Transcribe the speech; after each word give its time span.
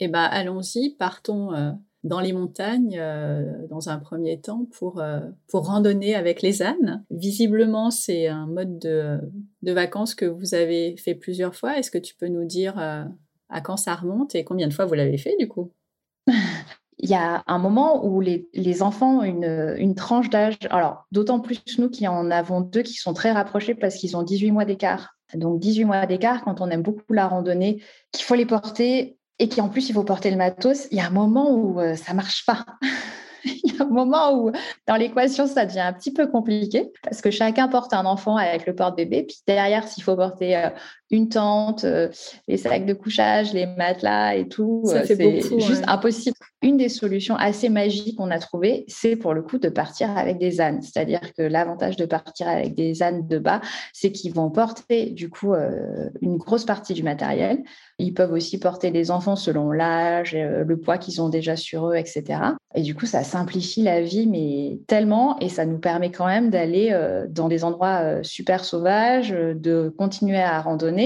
Eh 0.00 0.08
ben, 0.08 0.22
allons-y, 0.22 0.90
partons 0.90 1.52
euh, 1.54 1.72
dans 2.04 2.20
les 2.20 2.32
montagnes 2.32 2.98
euh, 2.98 3.66
dans 3.68 3.88
un 3.88 3.98
premier 3.98 4.40
temps 4.40 4.66
pour, 4.78 5.00
euh, 5.00 5.20
pour 5.48 5.66
randonner 5.66 6.14
avec 6.14 6.40
les 6.40 6.62
ânes. 6.62 7.04
Visiblement, 7.10 7.90
c'est 7.90 8.28
un 8.28 8.46
mode 8.46 8.78
de, 8.78 9.18
de, 9.62 9.72
vacances 9.72 10.14
que 10.14 10.24
vous 10.24 10.54
avez 10.54 10.96
fait 10.96 11.14
plusieurs 11.14 11.56
fois. 11.56 11.78
Est-ce 11.78 11.90
que 11.90 11.98
tu 11.98 12.14
peux 12.14 12.28
nous 12.28 12.44
dire 12.44 12.78
à 12.78 13.60
quand 13.60 13.76
ça 13.76 13.94
remonte 13.94 14.34
et 14.34 14.44
combien 14.44 14.68
de 14.68 14.72
fois 14.72 14.84
vous 14.84 14.94
l'avez 14.94 15.18
fait 15.18 15.36
du 15.38 15.48
coup? 15.48 15.72
Il 17.00 17.08
y 17.08 17.14
a 17.14 17.44
un 17.46 17.58
moment 17.58 18.04
où 18.04 18.20
les, 18.20 18.48
les 18.54 18.82
enfants 18.82 19.18
ont 19.18 19.22
une, 19.22 19.76
une 19.78 19.94
tranche 19.94 20.30
d'âge, 20.30 20.58
alors 20.70 21.06
d'autant 21.12 21.38
plus 21.38 21.62
nous 21.78 21.90
qui 21.90 22.08
en 22.08 22.28
avons 22.32 22.60
deux 22.60 22.82
qui 22.82 22.94
sont 22.94 23.14
très 23.14 23.30
rapprochés 23.30 23.76
parce 23.76 23.94
qu'ils 23.94 24.16
ont 24.16 24.24
18 24.24 24.50
mois 24.50 24.64
d'écart. 24.64 25.16
Donc 25.34 25.60
18 25.60 25.84
mois 25.84 26.06
d'écart, 26.06 26.42
quand 26.42 26.60
on 26.60 26.70
aime 26.70 26.82
beaucoup 26.82 27.12
la 27.12 27.28
randonnée, 27.28 27.82
qu'il 28.10 28.24
faut 28.24 28.34
les 28.34 28.46
porter 28.46 29.17
et 29.38 29.48
qu'en 29.48 29.68
plus 29.68 29.88
il 29.88 29.92
faut 29.92 30.04
porter 30.04 30.30
le 30.30 30.36
matos, 30.36 30.88
il 30.90 30.98
y 30.98 31.00
a 31.00 31.06
un 31.06 31.10
moment 31.10 31.50
où 31.52 31.80
euh, 31.80 31.96
ça 31.96 32.14
marche 32.14 32.44
pas. 32.46 32.64
il 33.44 33.72
y 33.72 33.78
a 33.78 33.84
un 33.84 33.88
moment 33.88 34.34
où 34.34 34.52
dans 34.86 34.96
l'équation, 34.96 35.46
ça 35.46 35.66
devient 35.66 35.80
un 35.80 35.92
petit 35.92 36.12
peu 36.12 36.26
compliqué 36.26 36.90
parce 37.02 37.20
que 37.20 37.30
chacun 37.30 37.68
porte 37.68 37.92
un 37.92 38.04
enfant 38.04 38.36
avec 38.36 38.66
le 38.66 38.74
porte-bébé. 38.74 39.24
Puis 39.24 39.38
derrière, 39.46 39.86
s'il 39.86 40.02
faut 40.02 40.16
porter 40.16 40.56
euh, 40.56 40.70
une 41.10 41.28
tente, 41.28 41.84
euh, 41.84 42.08
les 42.46 42.56
sacs 42.56 42.86
de 42.86 42.94
couchage, 42.94 43.52
les 43.52 43.66
matelas 43.66 44.36
et 44.36 44.48
tout, 44.48 44.82
euh, 44.86 45.02
c'est 45.04 45.60
juste 45.60 45.84
impossible. 45.86 46.36
Une 46.60 46.76
des 46.76 46.88
solutions 46.88 47.36
assez 47.36 47.68
magiques 47.68 48.16
qu'on 48.16 48.30
a 48.30 48.38
trouvées, 48.38 48.84
c'est 48.88 49.14
pour 49.14 49.32
le 49.32 49.42
coup 49.42 49.58
de 49.58 49.68
partir 49.68 50.16
avec 50.18 50.38
des 50.38 50.60
ânes. 50.60 50.82
C'est-à-dire 50.82 51.20
que 51.36 51.42
l'avantage 51.42 51.96
de 51.96 52.04
partir 52.04 52.48
avec 52.48 52.74
des 52.74 53.02
ânes 53.02 53.28
de 53.28 53.38
bas, 53.38 53.60
c'est 53.92 54.10
qu'ils 54.10 54.34
vont 54.34 54.50
porter 54.50 55.06
du 55.10 55.30
coup 55.30 55.54
une 56.20 56.36
grosse 56.36 56.64
partie 56.64 56.94
du 56.94 57.04
matériel. 57.04 57.62
Ils 58.00 58.12
peuvent 58.12 58.32
aussi 58.32 58.58
porter 58.58 58.90
les 58.90 59.12
enfants 59.12 59.36
selon 59.36 59.70
l'âge, 59.70 60.34
le 60.36 60.76
poids 60.76 60.98
qu'ils 60.98 61.22
ont 61.22 61.28
déjà 61.28 61.54
sur 61.54 61.90
eux, 61.90 61.94
etc. 61.94 62.40
Et 62.74 62.82
du 62.82 62.94
coup, 62.94 63.06
ça 63.06 63.24
simplifie 63.24 63.82
la 63.82 64.02
vie, 64.02 64.26
mais 64.26 64.78
tellement, 64.86 65.38
et 65.40 65.48
ça 65.48 65.64
nous 65.64 65.78
permet 65.78 66.10
quand 66.10 66.26
même 66.26 66.50
d'aller 66.50 66.90
euh, 66.92 67.26
dans 67.26 67.48
des 67.48 67.64
endroits 67.64 68.02
euh, 68.02 68.22
super 68.22 68.62
sauvages, 68.64 69.32
euh, 69.32 69.54
de 69.54 69.92
continuer 69.96 70.38
à 70.38 70.60
randonner, 70.60 70.97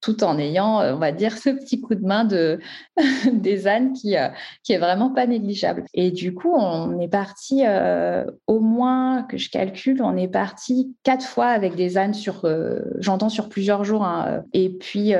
tout 0.00 0.22
en 0.22 0.38
ayant, 0.38 0.80
on 0.94 0.98
va 0.98 1.12
dire, 1.12 1.36
ce 1.36 1.50
petit 1.50 1.80
coup 1.80 1.94
de 1.94 2.04
main 2.04 2.24
de, 2.24 2.60
des 3.32 3.66
ânes 3.66 3.92
qui, 3.92 4.14
qui 4.62 4.72
est 4.72 4.78
vraiment 4.78 5.10
pas 5.10 5.26
négligeable. 5.26 5.84
Et 5.92 6.10
du 6.10 6.34
coup, 6.34 6.54
on 6.54 7.00
est 7.00 7.08
parti, 7.08 7.62
au 8.46 8.60
moins 8.60 9.24
que 9.24 9.36
je 9.36 9.50
calcule, 9.50 10.02
on 10.02 10.16
est 10.16 10.28
parti 10.28 10.94
quatre 11.02 11.26
fois 11.26 11.46
avec 11.46 11.74
des 11.74 11.98
ânes 11.98 12.14
sur, 12.14 12.48
j'entends 13.00 13.28
sur 13.28 13.48
plusieurs 13.48 13.84
jours. 13.84 14.04
Hein, 14.04 14.44
et 14.52 14.68
puis, 14.70 15.14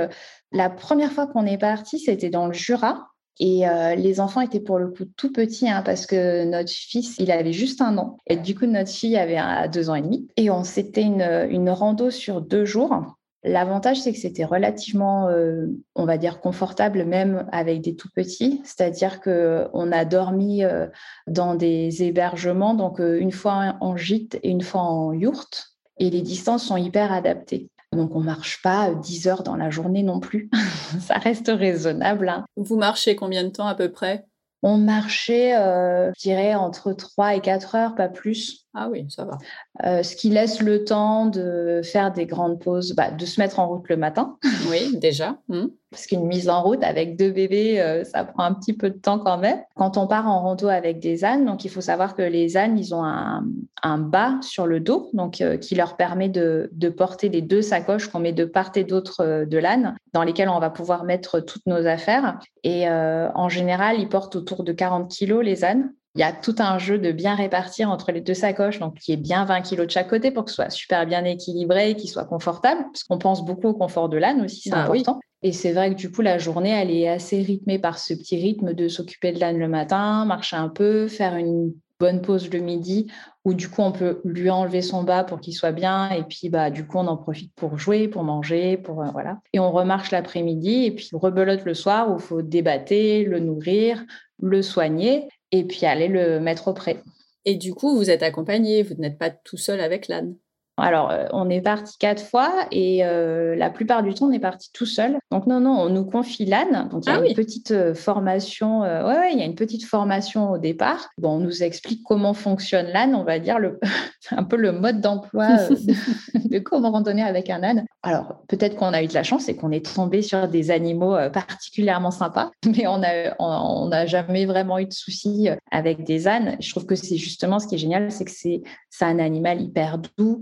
la 0.53 0.71
première 0.71 1.13
fois 1.13 1.27
qu'on 1.27 1.45
est 1.45 1.59
parti, 1.59 1.99
c'était 1.99 2.31
dans 2.31 2.47
le 2.47 2.53
Jura. 2.53 3.09
Et 3.41 3.69
euh, 3.69 3.95
les 3.95 4.19
enfants 4.19 4.41
étaient 4.41 4.61
pour 4.61 4.79
le 4.79 4.89
coup 4.89 5.05
tout 5.17 5.33
petits 5.33 5.69
hein, 5.69 5.83
parce 5.83 6.07
que 6.07 6.45
notre 6.45 6.71
fils, 6.71 7.17
il 7.19 7.31
avait 7.31 7.53
juste 7.53 7.81
un 7.81 7.97
an. 7.99 8.17
Et 8.27 8.37
du 8.37 8.55
coup, 8.55 8.67
notre 8.67 8.91
fille 8.91 9.17
avait 9.17 9.39
deux 9.69 9.91
ans 9.91 9.95
et 9.95 10.03
demi. 10.03 10.27
Et 10.37 10.51
on 10.51 10.65
s'était 10.65 11.03
une, 11.03 11.47
une 11.51 11.71
rando 11.71 12.11
sur 12.11 12.41
deux 12.41 12.65
jours. 12.65 13.18
L'avantage, 13.49 14.01
c'est 14.01 14.13
que 14.13 14.19
c'était 14.19 14.45
relativement, 14.45 15.29
euh, 15.29 15.67
on 15.95 16.05
va 16.05 16.19
dire, 16.19 16.41
confortable, 16.41 17.05
même 17.05 17.47
avec 17.51 17.81
des 17.81 17.97
tout 17.97 18.09
petits. 18.15 18.61
C'est-à-dire 18.65 19.21
qu'on 19.21 19.93
a 19.93 20.05
dormi 20.05 20.65
euh, 20.65 20.87
dans 21.27 21.55
des 21.55 22.03
hébergements, 22.03 22.75
donc 22.75 22.99
une 22.99 23.33
fois 23.33 23.77
en 23.81 23.97
gîte 23.97 24.39
et 24.43 24.51
une 24.51 24.63
fois 24.63 24.83
en 24.83 25.13
yourte. 25.13 25.71
Et 25.99 26.11
les 26.11 26.23
distances 26.23 26.65
sont 26.65 26.77
hyper 26.77 27.13
adaptées. 27.13 27.71
Donc, 27.93 28.15
on 28.15 28.21
ne 28.21 28.27
marche 28.27 28.61
pas 28.63 28.93
10 28.93 29.29
heures 29.29 29.43
dans 29.43 29.57
la 29.57 29.71
journée 29.71 30.03
non 30.03 30.21
plus. 30.21 30.51
ça 31.01 31.15
reste 31.15 31.49
raisonnable. 31.49 32.29
Hein. 32.29 32.45
Vous 32.57 32.77
marchez 32.77 33.17
combien 33.17 33.45
de 33.45 33.49
temps 33.49 33.67
à 33.67 33.75
peu 33.75 33.91
près? 33.91 34.28
On 34.63 34.77
marchait, 34.77 35.57
euh, 35.57 36.11
je 36.17 36.21
dirais, 36.21 36.55
entre 36.55 36.93
3 36.93 37.37
et 37.37 37.41
4 37.41 37.75
heures, 37.77 37.95
pas 37.95 38.09
plus. 38.09 38.67
Ah 38.75 38.89
oui, 38.91 39.07
ça 39.09 39.25
va. 39.25 39.39
Euh, 39.85 40.03
ce 40.03 40.17
qui 40.17 40.31
laisse 40.31 40.61
le 40.61 40.85
temps 40.85 41.27
de 41.27 41.81
faire 41.85 42.13
des 42.13 42.27
grandes 42.27 42.61
pauses, 42.61 42.95
bah, 42.95 43.11
de 43.11 43.25
se 43.25 43.41
mettre 43.41 43.61
en 43.61 43.69
route 43.69 43.89
le 43.89 43.97
matin. 43.97 44.37
Oui, 44.71 44.97
déjà. 44.97 45.39
Hmm. 45.49 45.69
Parce 45.91 46.07
qu'une 46.07 46.27
mise 46.27 46.49
en 46.49 46.63
route 46.63 46.83
avec 46.83 47.17
deux 47.17 47.31
bébés, 47.31 47.81
euh, 47.81 48.05
ça 48.05 48.25
prend 48.25 48.45
un 48.45 48.53
petit 48.53 48.75
peu 48.75 48.91
de 48.91 48.99
temps 48.99 49.19
quand 49.19 49.39
même. 49.39 49.59
Quand 49.75 49.97
on 49.97 50.07
part 50.07 50.29
en 50.29 50.43
rando 50.43 50.69
avec 50.69 51.01
des 51.01 51.25
ânes, 51.25 51.47
donc 51.47 51.65
il 51.65 51.71
faut 51.71 51.81
savoir 51.81 52.15
que 52.15 52.23
les 52.23 52.57
ânes, 52.57 52.79
ils 52.79 52.95
ont 52.95 53.05
un, 53.05 53.45
un 53.83 53.99
bas 53.99 54.39
sur 54.43 54.67
le 54.67 54.81
dos, 54.81 55.09
donc 55.15 55.41
euh, 55.41 55.57
qui 55.57 55.75
leur 55.75 55.97
permet 55.97 56.29
de, 56.29 56.69
de, 56.73 56.89
porter 56.91 57.29
les 57.29 57.43
deux 57.43 57.63
sacoches 57.63 58.09
qu'on 58.09 58.19
met 58.19 58.33
de 58.33 58.45
part 58.45 58.73
et 58.75 58.85
d'autre 58.85 59.47
de 59.47 59.59
l'âne, 59.59 59.97
dans 60.13 60.25
lesquelles 60.25 60.49
on 60.49 60.59
va 60.59 60.69
pouvoir 60.71 61.05
mettre 61.05 61.41
toutes 61.41 61.65
nos 61.67 61.87
affaires. 61.87 62.39
Et 62.65 62.89
en 62.89 63.49
général, 63.49 63.99
ils 63.99 64.09
portent 64.09 64.37
autour 64.37 64.65
de 64.65 64.73
40 64.73 65.11
kilos 65.11 65.45
les 65.45 65.65
ânes. 65.65 65.93
Il 66.15 66.21
y 66.21 66.25
a 66.25 66.33
tout 66.33 66.57
un 66.59 66.79
jeu 66.79 66.99
de 66.99 67.13
bien 67.13 67.37
répartir 67.37 67.91
entre 67.91 68.11
les 68.11 68.21
deux 68.21 68.35
sacoches, 68.35 68.81
donc 68.81 68.99
qui 68.99 69.13
est 69.13 69.17
bien 69.17 69.45
20 69.45 69.61
kilos 69.61 69.87
de 69.87 69.93
chaque 69.93 70.09
côté 70.09 70.33
pour 70.33 70.45
que 70.45 70.51
ce 70.51 70.57
soit 70.57 70.71
super 70.71 71.07
bien 71.07 71.25
équilibré 71.25 71.91
et 71.91 71.97
qu'il 71.97 72.11
soit 72.11 72.25
confortable, 72.25 72.83
parce 72.93 73.05
qu'on 73.05 73.19
pense 73.19 73.45
beaucoup 73.45 73.69
au 73.69 73.75
confort 73.75 74.09
de 74.09 74.17
l'âne 74.17 74.43
aussi, 74.43 74.63
c'est 74.63 74.71
bah 74.71 74.83
important. 74.83 75.21
Et 75.43 75.53
c'est 75.53 75.73
vrai 75.73 75.91
que 75.91 75.95
du 75.95 76.11
coup, 76.11 76.23
la 76.23 76.39
journée, 76.39 76.71
elle 76.71 76.91
est 76.91 77.09
assez 77.09 77.41
rythmée 77.43 77.79
par 77.79 77.99
ce 77.99 78.15
petit 78.15 78.37
rythme 78.37 78.75
de 78.75 78.89
s'occuper 78.89 79.33
de 79.33 79.39
l'âne 79.39 79.59
le 79.59 79.69
matin, 79.69 80.25
marcher 80.25 80.57
un 80.57 80.69
peu, 80.69 81.07
faire 81.07 81.37
une 81.37 81.75
bonne 82.01 82.23
pause 82.23 82.51
le 82.51 82.61
midi, 82.61 83.11
où 83.45 83.55
du 83.55 83.69
coup, 83.69 83.83
on 83.83 83.93
peut 83.93 84.21
lui 84.25 84.51
enlever 84.51 84.83
son 84.83 85.03
bas 85.03 85.25
pour 85.25 85.41
qu'il 85.41 85.55
soit 85.55 85.73
bien, 85.73 86.11
et 86.11 86.23
puis 86.23 86.49
bah, 86.49 86.71
du 86.71 86.87
coup, 86.87 86.99
on 86.99 87.07
en 87.07 87.17
profite 87.17 87.53
pour 87.55 87.79
jouer, 87.79 88.09
pour 88.09 88.23
manger, 88.23 88.77
pour 88.77 89.03
euh, 89.03 89.11
voilà. 89.13 89.41
Et 89.53 89.59
on 89.59 89.73
remarche 89.73 90.11
l'après-midi, 90.11 90.85
et 90.85 90.91
puis 90.93 91.09
rebelote 91.13 91.65
le 91.65 91.75
soir, 91.75 92.11
où 92.11 92.17
il 92.17 92.23
faut 92.23 92.43
débattre, 92.43 92.93
le 92.93 93.39
nourrir, 93.39 94.05
le 94.41 94.63
soigner 94.63 95.29
et 95.51 95.65
puis 95.65 95.87
aller 95.87 96.09
le 96.09 96.41
mettre 96.41 96.69
au 96.69 96.75
pré. 96.75 97.03
Et 97.45 97.55
du 97.55 97.75
coup, 97.75 97.97
vous 97.97 98.11
êtes 98.11 98.23
accompagné, 98.23 98.83
vous 98.83 98.95
n'êtes 98.95 99.19
pas 99.19 99.31
tout 99.31 99.57
seul 99.57 99.81
avec 99.81 100.09
l'âne. 100.09 100.37
Alors, 100.79 101.11
euh, 101.11 101.25
on 101.33 101.51
est 101.51 101.61
parti 101.61 101.99
quatre 101.99 102.23
fois 102.23 102.67
et 102.71 103.05
euh, 103.05 103.57
la 103.57 103.69
plupart 103.69 104.03
du 104.03 104.15
temps, 104.15 104.27
on 104.27 104.33
est 104.33 104.39
parti 104.39 104.71
tout 104.73 104.87
seul. 104.87 105.19
Donc, 105.31 105.47
non, 105.47 105.61
non, 105.61 105.73
on 105.73 105.89
nous 105.89 106.05
confie 106.05 106.45
l'âne. 106.45 106.89
Donc, 106.91 107.03
il 107.05 107.11
y 107.11 107.13
a 107.13 107.21
ah 107.21 107.27
une 107.27 107.35
petite 107.35 107.73
euh, 107.73 107.95
formation. 107.95 108.81
ouais, 108.81 109.03
ouais, 109.03 109.33
il 109.33 109.39
y 109.39 109.43
a 109.43 109.45
une 109.45 109.57
petite 109.57 109.85
formation 109.85 110.53
au 110.53 110.59
départ. 110.59 111.09
Bon, 111.19 111.37
on 111.37 111.39
nous 111.39 111.63
explique 111.63 112.03
comment 112.05 112.33
fonctionne 112.33 112.87
l'âne, 112.87 113.15
on 113.15 113.25
va 113.25 113.39
dire, 113.39 113.59
le, 113.59 113.79
un 114.31 114.45
peu 114.45 114.57
le 114.57 114.73
mode 114.73 115.01
d'emploi 115.01 115.69
de, 115.69 116.49
de, 116.49 116.59
comment 116.61 116.93
randonner 116.93 117.23
avec 117.23 117.51
un 117.51 117.63
âne. 117.63 117.85
Alors, 118.03 118.43
peut-être 118.49 118.77
qu'on 118.77 118.93
a 118.93 119.03
eu 119.03 119.09
de 119.09 119.15
la 119.15 119.25
chance 119.25 119.49
et 119.49 119.57
qu'on 119.57 119.73
est 119.73 119.95
tombé 119.95 120.23
sur 120.23 120.47
des 120.49 120.71
animaux 120.71 121.17
particulièrement 121.33 122.13
sympas, 122.13 122.51
mais 122.77 122.87
on 122.87 122.99
n'a 122.99 123.35
on, 123.41 123.91
on 123.91 124.07
jamais 124.07 124.47
vraiment 124.47 124.79
eu 124.79 124.87
de 124.87 124.93
soucis 124.93 125.49
avec 125.73 126.05
des 126.05 126.29
ânes. 126.29 126.57
Je 126.61 126.71
trouve 126.71 126.87
que 126.87 126.95
c'est 126.95 127.17
justement 127.17 127.59
ce 127.59 127.67
qui 127.67 127.75
est 127.75 127.79
génial, 127.79 128.13
c'est 128.13 128.25
que 128.25 128.31
c'est 128.31 128.63
un 129.01 129.19
animal 129.19 129.61
hyper 129.61 129.99
doux 129.99 130.41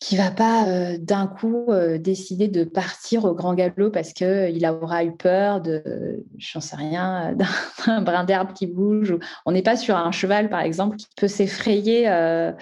qui 0.00 0.16
va 0.16 0.30
pas 0.30 0.68
euh, 0.68 0.96
d'un 0.98 1.26
coup 1.26 1.66
euh, 1.68 1.98
décider 1.98 2.48
de 2.48 2.64
partir 2.64 3.24
au 3.24 3.34
grand 3.34 3.54
galop 3.54 3.90
parce 3.90 4.12
que 4.12 4.24
euh, 4.24 4.78
aura 4.80 5.04
eu 5.04 5.12
peur 5.16 5.60
de, 5.60 6.24
j'en 6.36 6.60
sais 6.60 6.76
rien, 6.76 7.34
d'un 7.86 8.02
brin 8.02 8.24
d'herbe 8.24 8.52
qui 8.52 8.66
bouge. 8.66 9.16
On 9.44 9.52
n'est 9.52 9.62
pas 9.62 9.76
sur 9.76 9.96
un 9.96 10.12
cheval, 10.12 10.50
par 10.50 10.60
exemple, 10.60 10.96
qui 10.96 11.06
peut 11.16 11.28
s'effrayer 11.28 12.04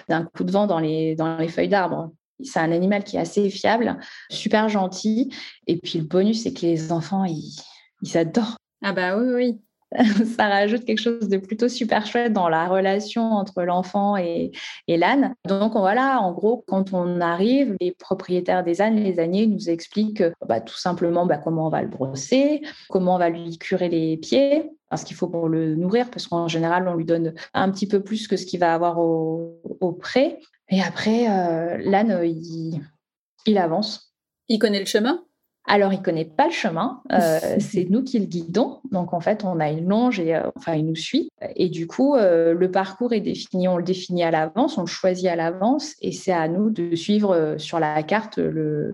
d'un 0.09 0.23
coup 0.23 0.43
de 0.43 0.51
vent 0.51 0.67
dans 0.67 0.79
les, 0.79 1.15
dans 1.15 1.37
les 1.37 1.47
feuilles 1.47 1.69
d'arbre. 1.69 2.11
C'est 2.43 2.59
un 2.59 2.71
animal 2.71 3.03
qui 3.03 3.17
est 3.17 3.19
assez 3.19 3.49
fiable, 3.49 3.97
super 4.29 4.69
gentil. 4.69 5.33
Et 5.65 5.77
puis 5.77 5.99
le 5.99 6.05
bonus, 6.05 6.43
c'est 6.43 6.53
que 6.53 6.61
les 6.61 6.91
enfants, 6.91 7.25
ils, 7.25 7.59
ils 8.01 8.17
adorent. 8.17 8.57
Ah 8.83 8.93
bah 8.93 9.17
oui, 9.17 9.33
oui. 9.33 9.61
ça 10.35 10.47
rajoute 10.47 10.85
quelque 10.85 11.01
chose 11.01 11.29
de 11.29 11.37
plutôt 11.37 11.69
super 11.69 12.05
chouette 12.05 12.33
dans 12.33 12.49
la 12.49 12.67
relation 12.67 13.31
entre 13.31 13.63
l'enfant 13.63 14.17
et, 14.17 14.51
l'âne. 14.87 15.35
Donc 15.45 15.73
voilà, 15.73 16.19
en 16.19 16.33
gros, 16.33 16.63
quand 16.67 16.93
on 16.93 17.21
arrive, 17.21 17.75
les 17.79 17.91
propriétaires 17.93 18.63
des 18.63 18.81
ânes, 18.81 18.97
les 18.97 19.19
âniers, 19.19 19.47
nous 19.47 19.69
expliquent 19.69 20.23
bah, 20.47 20.59
tout 20.59 20.77
simplement 20.77 21.25
bah, 21.25 21.37
comment 21.37 21.67
on 21.67 21.69
va 21.69 21.81
le 21.81 21.87
brosser, 21.87 22.61
comment 22.89 23.15
on 23.15 23.19
va 23.19 23.29
lui 23.29 23.57
curer 23.57 23.89
les 23.89 24.17
pieds, 24.17 24.69
ce 24.95 25.05
qu'il 25.05 25.15
faut 25.15 25.27
pour 25.27 25.47
le 25.49 25.75
nourrir, 25.75 26.09
parce 26.09 26.27
qu'en 26.27 26.47
général, 26.47 26.87
on 26.87 26.95
lui 26.95 27.05
donne 27.05 27.33
un 27.53 27.71
petit 27.71 27.87
peu 27.87 28.01
plus 28.01 28.27
que 28.27 28.37
ce 28.37 28.45
qu'il 28.45 28.59
va 28.59 28.73
avoir 28.73 28.99
au, 28.99 29.97
pré. 29.99 30.39
Et 30.69 30.81
après, 30.81 31.29
euh, 31.29 31.77
l'âne, 31.83 32.21
il 33.45 33.57
avance. 33.57 34.13
Il 34.49 34.59
connaît 34.59 34.79
le 34.79 34.85
chemin? 34.85 35.26
Alors, 35.69 35.91
il 35.91 36.01
connaît 36.01 36.25
pas 36.25 36.45
le 36.45 36.51
chemin, 36.51 37.01
euh, 37.11 37.39
c'est 37.59 37.89
nous 37.89 38.01
qui 38.01 38.19
le 38.19 38.25
guidons. 38.25 38.79
Donc, 38.91 39.13
en 39.13 39.19
fait, 39.19 39.43
on 39.43 39.59
a 39.59 39.69
une 39.69 39.89
longe 39.89 40.19
et 40.19 40.33
euh, 40.33 40.49
enfin, 40.55 40.75
il 40.75 40.85
nous 40.85 40.95
suit. 40.95 41.29
Et 41.57 41.67
du 41.67 41.87
coup, 41.87 42.15
euh, 42.15 42.53
le 42.53 42.71
parcours 42.71 43.11
est 43.11 43.19
défini, 43.19 43.67
on 43.67 43.77
le 43.77 43.83
définit 43.83 44.23
à 44.23 44.31
l'avance, 44.31 44.77
on 44.77 44.81
le 44.81 44.87
choisit 44.87 45.27
à 45.27 45.35
l'avance, 45.35 45.93
et 46.01 46.13
c'est 46.13 46.31
à 46.31 46.47
nous 46.47 46.69
de 46.69 46.95
suivre 46.95 47.55
sur 47.57 47.79
la 47.79 48.01
carte 48.03 48.39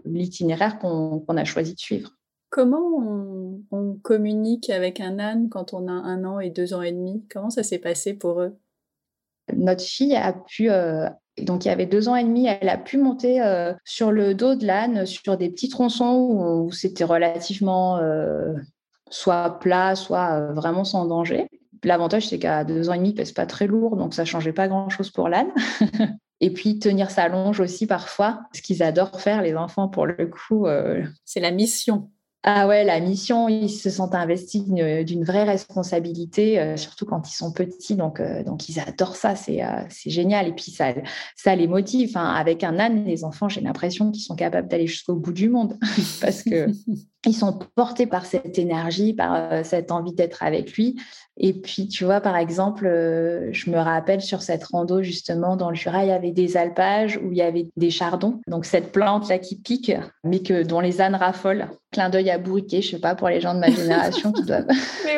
l'itinéraire 0.06 0.80
qu'on 0.80 1.24
a 1.30 1.46
choisi 1.46 1.76
de 1.76 1.80
suivre. 1.80 2.12
Comment 2.50 2.98
on, 2.98 3.62
on, 3.72 3.94
communique 4.02 4.70
avec 4.70 5.00
un 5.00 5.18
âne 5.20 5.50
quand 5.50 5.74
on 5.74 5.88
a 5.88 5.92
un 5.92 6.24
an 6.24 6.40
et 6.40 6.50
deux 6.50 6.74
ans 6.74 6.82
et 6.82 6.92
demi? 6.92 7.24
Comment 7.32 7.50
ça 7.50 7.64
s'est 7.64 7.80
passé 7.80 8.14
pour 8.14 8.42
eux? 8.42 8.56
Notre 9.56 9.84
fille 9.84 10.16
a 10.16 10.34
pu 10.34 10.70
donc, 11.42 11.66
il 11.66 11.68
y 11.68 11.72
avait 11.72 11.86
deux 11.86 12.10
ans 12.10 12.16
et 12.16 12.24
demi, 12.24 12.48
elle 12.48 12.70
a 12.70 12.78
pu 12.78 12.98
monter 12.98 13.42
euh, 13.42 13.74
sur 13.86 14.12
le 14.12 14.36
dos 14.36 14.56
de 14.56 14.66
l'âne, 14.66 15.06
sur 15.06 15.36
des 15.38 15.50
petits 15.50 15.70
tronçons 15.70 16.14
où, 16.14 16.72
c'était 16.72 17.04
relativement 17.04 17.98
euh, 17.98 18.54
soit 19.10 19.60
plat, 19.60 19.96
soit 19.96 20.52
vraiment 20.52 20.84
sans 20.84 21.06
danger. 21.06 21.48
L'avantage, 21.84 22.28
c'est 22.28 22.40
qu'à 22.40 22.64
deux 22.64 22.90
ans 22.90 22.94
et 22.94 22.98
demi, 22.98 23.10
il 23.10 23.16
pèse 23.16 23.32
pas 23.32 23.46
très 23.46 23.68
lourd, 23.68 23.98
donc 23.98 24.14
ça 24.14 24.26
changeait 24.26 24.54
pas 24.54 24.68
grand-chose 24.68 25.10
pour 25.10 25.28
l'âne. 25.28 25.52
et 26.40 26.52
puis 26.52 26.78
tenir 26.78 27.10
sa 27.10 27.28
longe 27.28 27.60
aussi 27.60 27.88
parfois, 27.88 28.42
ce 28.54 28.62
qu'ils 28.62 28.84
adorent 28.84 29.20
faire 29.20 29.42
les 29.42 29.56
enfants 29.56 29.88
pour 29.88 30.06
le 30.06 30.28
coup. 30.28 30.68
C'est 31.26 31.40
la 31.40 31.52
mission. 31.52 32.10
Ah 32.46 32.68
ouais, 32.68 32.84
la 32.84 33.00
mission, 33.00 33.48
ils 33.48 33.70
se 33.70 33.90
sentent 33.90 34.16
investis 34.16 34.66
d'une 34.66 35.24
vraie 35.24 35.46
responsabilité, 35.46 36.60
euh, 36.60 36.76
surtout 36.76 37.06
quand 37.06 37.30
ils 37.30 37.34
sont 37.34 37.54
petits. 37.54 37.96
Donc, 37.96 38.20
euh, 38.20 38.44
donc 38.44 38.68
ils 38.68 38.82
adorent 38.82 39.16
ça, 39.16 39.34
c'est 39.38 39.64
euh, 39.64 39.82
génial. 40.06 40.50
Et 40.50 40.52
puis, 40.52 40.70
ça, 40.72 41.56
les 41.56 41.68
motive. 41.68 42.10
Enfin, 42.10 42.34
avec 42.34 42.66
un 42.66 42.80
âne, 42.80 43.06
les 43.06 43.24
enfants, 43.24 43.48
j'ai 43.48 43.62
l'impression 43.62 44.12
qu'ils 44.12 44.24
sont 44.24 44.36
capables 44.36 44.68
d'aller 44.68 44.88
jusqu'au 44.88 45.16
bout 45.16 45.32
du 45.32 45.48
monde 45.48 45.78
parce 46.22 46.44
que 46.44 46.68
ils 47.26 47.36
sont 47.36 47.60
portés 47.76 48.06
par 48.06 48.26
cette 48.26 48.60
énergie, 48.60 49.14
par 49.14 49.66
cette 49.66 49.92
envie 49.92 50.14
d'être 50.14 50.44
avec 50.44 50.74
lui. 50.74 50.98
Et 51.38 51.54
puis, 51.54 51.88
tu 51.88 52.06
vois, 52.06 52.22
par 52.22 52.38
exemple, 52.38 52.86
euh, 52.86 53.50
je 53.52 53.72
me 53.72 53.78
rappelle 53.78 54.22
sur 54.22 54.44
cette 54.44 54.64
rando, 54.66 55.02
justement, 55.02 55.56
dans 55.56 55.70
le 55.70 55.76
Jura, 55.76 56.04
il 56.04 56.10
y 56.10 56.12
avait 56.12 56.32
des 56.32 56.58
alpages 56.58 57.18
où 57.18 57.32
il 57.32 57.38
y 57.38 57.42
avait 57.42 57.70
des 57.76 57.90
chardons. 57.90 58.40
Donc, 58.48 58.66
cette 58.66 58.92
plante-là 58.92 59.40
qui 59.40 59.56
pique, 59.56 59.92
mais 60.24 60.40
que, 60.40 60.64
dont 60.64 60.80
les 60.80 61.02
ânes 61.02 61.16
raffolent. 61.16 61.68
Clin 61.92 62.10
d'œil 62.10 62.30
à 62.30 62.38
bourriquet, 62.38 62.82
je 62.82 62.92
sais 62.92 63.00
pas, 63.00 63.16
pour 63.16 63.30
les 63.30 63.42
gens 63.42 63.56
de 63.56 63.60
ma 63.60 63.72
génération 63.72 64.32
qui 64.32 64.44
doivent 64.44 64.68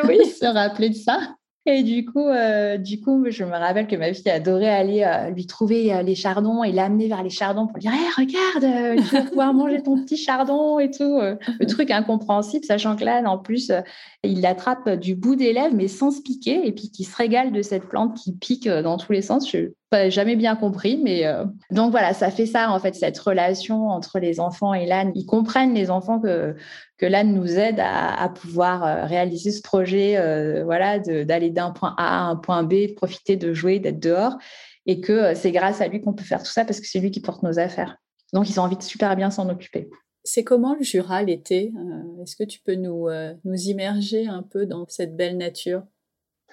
oui. 0.05 0.25
se 0.39 0.45
rappeler 0.45 0.89
de 0.89 0.95
ça. 0.95 1.19
Et 1.67 1.81
du 1.81 2.05
coup, 2.05 2.27
euh, 2.27 2.77
du 2.77 3.01
coup, 3.01 3.25
je 3.27 3.43
me 3.43 3.51
rappelle 3.51 3.87
que 3.87 3.95
ma 3.95 4.13
fille 4.13 4.29
adorait 4.29 4.69
aller 4.69 5.03
euh, 5.03 5.31
lui 5.31 5.47
trouver 5.47 5.91
euh, 5.91 6.03
les 6.03 6.13
chardons 6.13 6.63
et 6.63 6.71
l'amener 6.71 7.07
vers 7.07 7.23
les 7.23 7.31
chardons 7.31 7.65
pour 7.65 7.77
lui 7.77 7.81
dire 7.81 7.91
hey, 7.91 8.07
regarde, 8.15 8.99
tu 9.03 9.15
vas 9.15 9.21
pouvoir 9.29 9.51
manger 9.51 9.81
ton 9.81 9.99
petit 10.03 10.15
chardon 10.15 10.77
et 10.77 10.91
tout. 10.91 11.19
Le 11.19 11.65
truc 11.65 11.89
incompréhensible, 11.89 12.65
sachant 12.65 12.95
que 12.95 13.03
là, 13.03 13.23
en 13.25 13.39
plus, 13.39 13.71
il 14.23 14.41
l'attrape 14.41 14.91
du 14.91 15.15
bout 15.15 15.35
des 15.35 15.53
lèvres, 15.53 15.73
mais 15.73 15.87
sans 15.87 16.11
se 16.11 16.21
piquer, 16.21 16.67
et 16.67 16.71
puis 16.71 16.91
qui 16.91 17.03
se 17.03 17.15
régale 17.15 17.51
de 17.51 17.63
cette 17.63 17.89
plante 17.89 18.15
qui 18.15 18.33
pique 18.33 18.67
dans 18.67 18.97
tous 18.97 19.11
les 19.11 19.23
sens. 19.23 19.49
Je 19.49 19.69
jamais 20.09 20.35
bien 20.35 20.55
compris, 20.57 20.99
mais 21.01 21.23
donc 21.71 21.91
voilà, 21.91 22.13
ça 22.13 22.29
fait 22.29 22.45
ça 22.45 22.69
en 22.69 22.79
fait, 22.79 22.95
cette 22.95 23.17
relation 23.17 23.87
entre 23.87 24.19
les 24.19 24.41
enfants 24.41 24.73
et 24.73 24.85
l'âne. 24.85 25.11
Ils 25.15 25.25
comprennent 25.25 25.73
les 25.73 25.89
enfants 25.89 26.19
que 26.19 26.55
que 26.97 27.05
l'âne 27.05 27.33
nous 27.33 27.57
aide 27.57 27.79
à, 27.79 28.29
pouvoir 28.29 28.83
euh, 28.85 29.05
réaliser 29.05 29.51
ce 29.51 29.61
projet, 29.61 30.17
euh, 30.17 30.63
voilà, 30.63 30.99
d'aller 30.99 31.49
d'un 31.49 31.71
point 31.71 31.93
A 31.97 32.19
à 32.19 32.29
un 32.29 32.35
point 32.35 32.63
B, 32.63 32.87
de 32.87 32.93
profiter 32.93 33.35
de 33.35 33.53
jouer, 33.53 33.79
d'être 33.79 33.99
dehors, 33.99 34.37
et 34.85 35.01
que 35.01 35.11
euh, 35.11 35.35
c'est 35.35 35.51
grâce 35.51 35.81
à 35.81 35.87
lui 35.87 36.01
qu'on 36.01 36.13
peut 36.13 36.23
faire 36.23 36.41
tout 36.41 36.51
ça 36.51 36.63
parce 36.63 36.79
que 36.79 36.87
c'est 36.87 36.99
lui 36.99 37.11
qui 37.11 37.19
porte 37.19 37.43
nos 37.43 37.59
affaires. 37.59 37.97
Donc 38.33 38.49
ils 38.49 38.59
ont 38.59 38.63
envie 38.63 38.77
de 38.77 38.83
super 38.83 39.15
bien 39.15 39.29
s'en 39.29 39.49
occuper. 39.49 39.89
C'est 40.23 40.43
comment 40.43 40.75
le 40.75 40.83
Jura 40.83 41.21
l'été 41.21 41.71
Est-ce 42.23 42.35
que 42.35 42.43
tu 42.43 42.59
peux 42.59 42.73
nous, 42.73 43.07
nous 43.43 43.61
immerger 43.67 44.25
un 44.25 44.41
peu 44.41 44.65
dans 44.65 44.87
cette 44.87 45.15
belle 45.15 45.37
nature? 45.37 45.83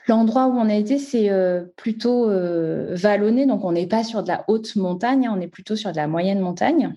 L'endroit 0.08 0.46
où 0.46 0.52
on 0.52 0.68
a 0.68 0.74
été, 0.74 0.98
c'est 0.98 1.30
plutôt 1.76 2.28
vallonné, 2.90 3.46
donc 3.46 3.64
on 3.64 3.72
n'est 3.72 3.86
pas 3.86 4.04
sur 4.04 4.22
de 4.22 4.28
la 4.28 4.44
haute 4.48 4.74
montagne, 4.76 5.26
hein, 5.26 5.34
on 5.36 5.40
est 5.40 5.48
plutôt 5.48 5.76
sur 5.76 5.92
de 5.92 5.96
la 5.96 6.08
moyenne 6.08 6.40
montagne. 6.40 6.94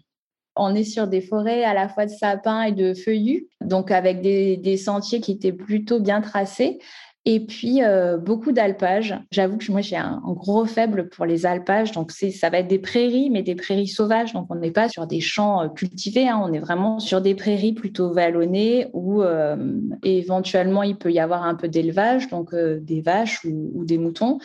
On 0.55 0.73
est 0.73 0.85
sur 0.85 1.07
des 1.07 1.21
forêts 1.21 1.65
à 1.65 1.73
la 1.73 1.89
fois 1.89 2.05
de 2.05 2.11
sapins 2.11 2.63
et 2.63 2.71
de 2.71 2.93
feuillus, 2.93 3.47
donc 3.61 3.91
avec 3.91 4.21
des, 4.21 4.77
sentiers 4.77 5.19
qui 5.19 5.33
étaient 5.33 5.51
plutôt 5.51 5.99
bien 5.99 6.21
tracés. 6.21 6.79
Et 7.27 7.39
puis 7.39 7.83
euh, 7.83 8.17
beaucoup 8.17 8.51
d'alpages. 8.51 9.15
J'avoue 9.31 9.57
que 9.57 9.71
moi 9.71 9.81
j'ai 9.81 9.95
un, 9.95 10.21
gros 10.23 10.65
faible 10.65 11.09
pour 11.09 11.25
les 11.25 11.47
alpages, 11.47 11.91
donc 11.91 12.11
ça 12.11 12.49
va 12.51 12.59
être 12.59 12.67
des 12.67 12.77
prairies, 12.77 13.31
mais 13.31 13.41
des 13.41 13.55
prairies 13.55 13.87
sauvages. 13.87 14.33
Donc 14.33 14.45
on 14.51 14.55
n'est 14.55 14.71
pas 14.71 14.89
sur 14.89 15.07
des 15.07 15.21
champs 15.21 15.63
euh, 15.63 15.69
cultivés, 15.69 16.29
hein. 16.29 16.39
on 16.43 16.53
est 16.53 16.59
vraiment 16.59 16.99
sur 16.99 17.21
des 17.21 17.33
prairies 17.33 17.73
plutôt 17.73 18.13
vallonnées 18.13 18.87
où 18.93 19.23
euh, 19.23 19.57
éventuellement 20.03 20.83
il 20.83 20.97
peut 20.97 21.11
y 21.11 21.19
avoir 21.19 21.43
un 21.43 21.55
peu 21.55 21.67
d'élevage, 21.67 22.29
donc 22.29 22.53
des 22.53 23.01
vaches 23.01 23.43
ou, 23.43 23.83
des 23.85 23.97
moutons. 23.97 24.37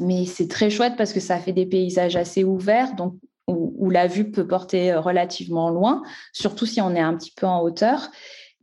Mais 0.00 0.24
c'est 0.24 0.46
très 0.46 0.70
chouette 0.70 0.94
parce 0.96 1.12
que 1.12 1.18
ça 1.18 1.38
fait 1.38 1.52
des 1.52 1.66
paysages 1.66 2.14
assez 2.14 2.44
ouverts, 2.44 2.94
donc 2.94 3.14
où, 3.48 3.90
la 3.90 4.06
vue 4.06 4.30
peut 4.30 4.46
porter 4.46 4.94
relativement 4.94 5.70
loin, 5.70 6.02
surtout 6.32 6.66
si 6.66 6.80
on 6.80 6.94
est 6.94 7.00
un 7.00 7.16
petit 7.16 7.32
peu 7.32 7.46
en 7.46 7.60
hauteur. 7.60 8.08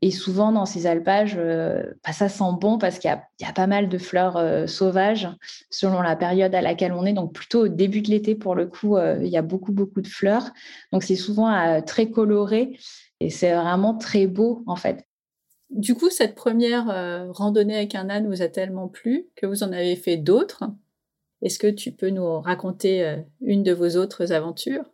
Et 0.02 0.12
souvent, 0.12 0.52
dans 0.52 0.66
ces 0.66 0.86
alpages, 0.86 1.36
euh, 1.38 1.84
bah, 2.06 2.14
ça 2.14 2.30
sent 2.30 2.44
bon 2.60 2.78
parce 2.78 3.00
qu'il 3.00 3.10
y, 3.10 3.46
a 3.46 3.54
pas 3.54 3.68
mal 3.68 3.90
de 3.90 3.98
fleurs 3.98 4.38
euh, 4.38 4.68
sauvages 4.68 5.28
selon 5.72 6.02
la 6.02 6.16
période 6.16 6.54
à 6.54 6.62
laquelle 6.62 6.94
on 6.94 7.06
est. 7.06 7.14
Donc, 7.14 7.34
plutôt 7.34 7.66
au 7.66 7.68
début 7.68 8.02
de 8.02 8.10
l'été, 8.10 8.36
pour 8.36 8.54
le 8.54 8.68
coup, 8.68 8.98
il 8.98 9.28
y 9.28 9.38
a 9.38 9.42
beaucoup, 9.42 9.72
beaucoup 9.72 10.02
de 10.02 10.08
fleurs. 10.08 10.52
Donc, 10.92 11.04
c'est 11.04 11.16
souvent 11.16 11.82
très 11.82 12.12
coloré 12.12 12.78
et 13.20 13.30
c'est 13.30 13.54
vraiment 13.54 13.96
très 13.96 14.28
beau, 14.28 14.64
en 14.68 14.76
fait. 14.76 15.04
Du 15.70 15.96
coup, 15.96 16.10
cette 16.10 16.36
première 16.36 16.86
randonnée 17.34 17.76
avec 17.76 17.96
un 17.96 18.10
âne 18.10 18.28
vous 18.28 18.42
a 18.42 18.48
tellement 18.48 18.88
plu 18.88 19.28
que 19.36 19.46
vous 19.46 19.64
en 19.64 19.72
avez 19.72 19.96
fait 19.96 20.18
d'autres? 20.18 20.64
Est-ce 21.42 21.60
que 21.60 21.68
tu 21.68 21.92
peux 21.92 22.10
nous 22.10 22.40
raconter 22.42 23.04
euh, 23.04 23.18
une 23.42 23.64
de 23.64 23.72
vos 23.72 23.96
autres 23.96 24.32
aventures? 24.32 24.86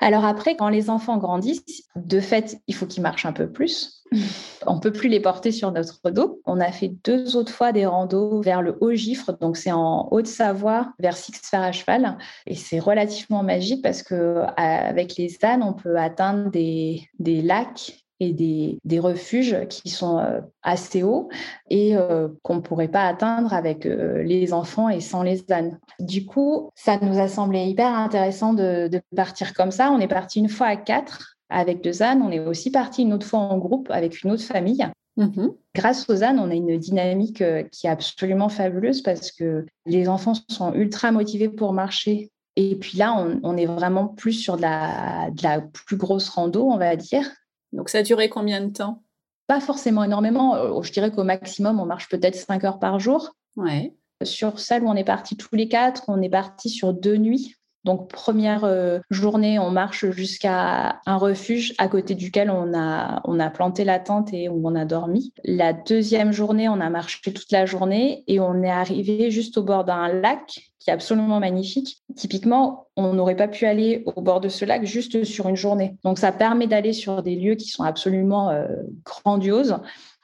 Alors 0.00 0.24
après, 0.24 0.56
quand 0.56 0.68
les 0.68 0.90
enfants 0.90 1.18
grandissent, 1.18 1.84
de 1.96 2.20
fait, 2.20 2.60
il 2.66 2.74
faut 2.74 2.86
qu'ils 2.86 3.02
marchent 3.02 3.26
un 3.26 3.32
peu 3.32 3.50
plus. 3.50 4.04
On 4.66 4.78
peut 4.78 4.92
plus 4.92 5.08
les 5.08 5.20
porter 5.20 5.52
sur 5.52 5.72
notre 5.72 6.10
dos. 6.10 6.40
On 6.46 6.60
a 6.60 6.72
fait 6.72 6.92
deux 7.04 7.36
autres 7.36 7.52
fois 7.52 7.72
des 7.72 7.86
randos 7.86 8.40
vers 8.40 8.62
le 8.62 8.76
Haut-Gifre, 8.80 9.36
donc 9.38 9.56
c'est 9.56 9.72
en 9.72 10.08
Haute-Savoie, 10.10 10.92
vers 10.98 11.16
Six-Fer 11.16 11.62
à 11.62 11.72
cheval, 11.72 12.16
et 12.46 12.54
c'est 12.54 12.78
relativement 12.78 13.42
magique 13.42 13.82
parce 13.82 14.02
que 14.02 14.42
avec 14.56 15.16
les 15.16 15.36
ânes, 15.44 15.62
on 15.62 15.74
peut 15.74 15.96
atteindre 15.96 16.50
des, 16.50 17.02
des 17.18 17.42
lacs 17.42 18.07
et 18.20 18.32
des, 18.32 18.78
des, 18.84 18.98
refuges 18.98 19.56
qui 19.68 19.88
sont 19.90 20.18
euh, 20.18 20.40
assez 20.62 21.02
hauts 21.02 21.28
et 21.70 21.96
euh, 21.96 22.28
qu'on 22.42 22.56
ne 22.56 22.60
pourrait 22.60 22.88
pas 22.88 23.06
atteindre 23.06 23.52
avec 23.52 23.86
euh, 23.86 24.22
les 24.22 24.52
enfants 24.52 24.88
et 24.88 25.00
sans 25.00 25.22
les 25.22 25.44
ânes. 25.52 25.78
Du 26.00 26.26
coup, 26.26 26.70
ça 26.74 26.98
nous 27.00 27.18
a 27.18 27.28
semblé 27.28 27.64
hyper 27.64 27.94
intéressant 27.94 28.54
de, 28.54 28.88
de 28.88 29.00
partir 29.14 29.54
comme 29.54 29.70
ça. 29.70 29.90
On 29.90 30.00
est 30.00 30.08
parti 30.08 30.40
une 30.40 30.48
fois 30.48 30.66
à 30.66 30.76
quatre 30.76 31.36
avec 31.48 31.82
deux 31.82 32.02
ânes. 32.02 32.22
On 32.22 32.30
est 32.30 32.40
aussi 32.40 32.70
parti 32.70 33.02
une 33.02 33.12
autre 33.12 33.26
fois 33.26 33.40
en 33.40 33.58
groupe 33.58 33.88
avec 33.90 34.22
une 34.22 34.32
autre 34.32 34.44
famille. 34.44 34.86
Mmh 35.16 35.48
Grâce 35.74 36.08
aux 36.08 36.24
ânes, 36.24 36.40
on 36.40 36.50
a 36.50 36.54
une 36.54 36.76
dynamique 36.76 37.42
qui 37.70 37.86
est 37.86 37.90
absolument 37.90 38.48
fabuleuse 38.48 39.02
parce 39.02 39.30
que 39.30 39.64
les 39.86 40.08
enfants 40.08 40.34
sont 40.48 40.74
ultra 40.74 41.12
motivés 41.12 41.48
pour 41.48 41.72
marcher. 41.72 42.30
Et 42.56 42.74
puis 42.74 42.98
là, 42.98 43.14
on, 43.16 43.38
on 43.44 43.56
est 43.56 43.66
vraiment 43.66 44.08
plus 44.08 44.32
sur 44.32 44.56
de 44.56 44.62
la, 44.62 45.30
de 45.30 45.42
la 45.44 45.60
plus 45.60 45.96
grosse 45.96 46.28
rando, 46.28 46.64
on 46.64 46.76
va 46.76 46.96
dire. 46.96 47.30
Donc 47.72 47.88
ça 47.88 47.98
a 47.98 48.02
duré 48.02 48.28
combien 48.28 48.60
de 48.60 48.72
temps? 48.72 49.02
Pas 49.46 49.60
forcément 49.60 50.04
énormément. 50.04 50.56
Euh, 50.56 50.82
je 50.82 50.92
dirais 50.92 51.10
qu'au 51.10 51.24
maximum, 51.24 51.80
on 51.80 51.86
marche 51.86 52.08
peut-être 52.08 52.36
5 52.36 52.64
heures 52.64 52.78
par 52.78 53.00
jour. 53.00 53.36
Ouais. 53.56 53.94
Sur 54.22 54.58
celle 54.58 54.82
où 54.82 54.88
on 54.88 54.94
est 54.94 55.04
parti 55.04 55.36
tous 55.36 55.54
les 55.54 55.68
quatre, 55.68 56.04
on 56.08 56.20
est 56.22 56.28
parti 56.28 56.70
sur 56.70 56.92
deux 56.92 57.16
nuits. 57.16 57.54
Donc, 57.84 58.10
première 58.10 58.64
euh, 58.64 58.98
journée, 59.10 59.58
on 59.58 59.70
marche 59.70 60.10
jusqu'à 60.10 61.00
un 61.06 61.16
refuge 61.16 61.74
à 61.78 61.88
côté 61.88 62.14
duquel 62.14 62.50
on 62.50 62.74
a, 62.74 63.50
planté 63.50 63.84
la 63.84 63.98
tente 63.98 64.32
et 64.32 64.48
où 64.48 64.60
on 64.68 64.74
a 64.74 64.84
dormi. 64.84 65.32
La 65.44 65.72
deuxième 65.72 66.32
journée, 66.32 66.68
on 66.68 66.80
a 66.80 66.90
marché 66.90 67.32
toute 67.32 67.50
la 67.50 67.66
journée 67.66 68.24
et 68.26 68.40
on 68.40 68.62
est 68.62 68.70
arrivé 68.70 69.30
juste 69.30 69.56
au 69.56 69.62
bord 69.62 69.84
d'un 69.84 70.08
lac 70.08 70.70
qui 70.78 70.90
est 70.90 70.92
absolument 70.92 71.40
magnifique. 71.40 72.02
Typiquement, 72.14 72.88
on 72.96 73.14
n'aurait 73.14 73.36
pas 73.36 73.48
pu 73.48 73.64
aller 73.64 74.02
au 74.06 74.20
bord 74.20 74.40
de 74.40 74.48
ce 74.48 74.64
lac 74.64 74.84
juste 74.84 75.24
sur 75.24 75.48
une 75.48 75.56
journée. 75.56 75.96
Donc, 76.04 76.18
ça 76.18 76.30
permet 76.30 76.66
d'aller 76.66 76.92
sur 76.92 77.22
des 77.22 77.36
lieux 77.36 77.54
qui 77.54 77.68
sont 77.68 77.84
absolument 77.84 78.50
euh, 78.50 78.66
grandioses 79.04 79.78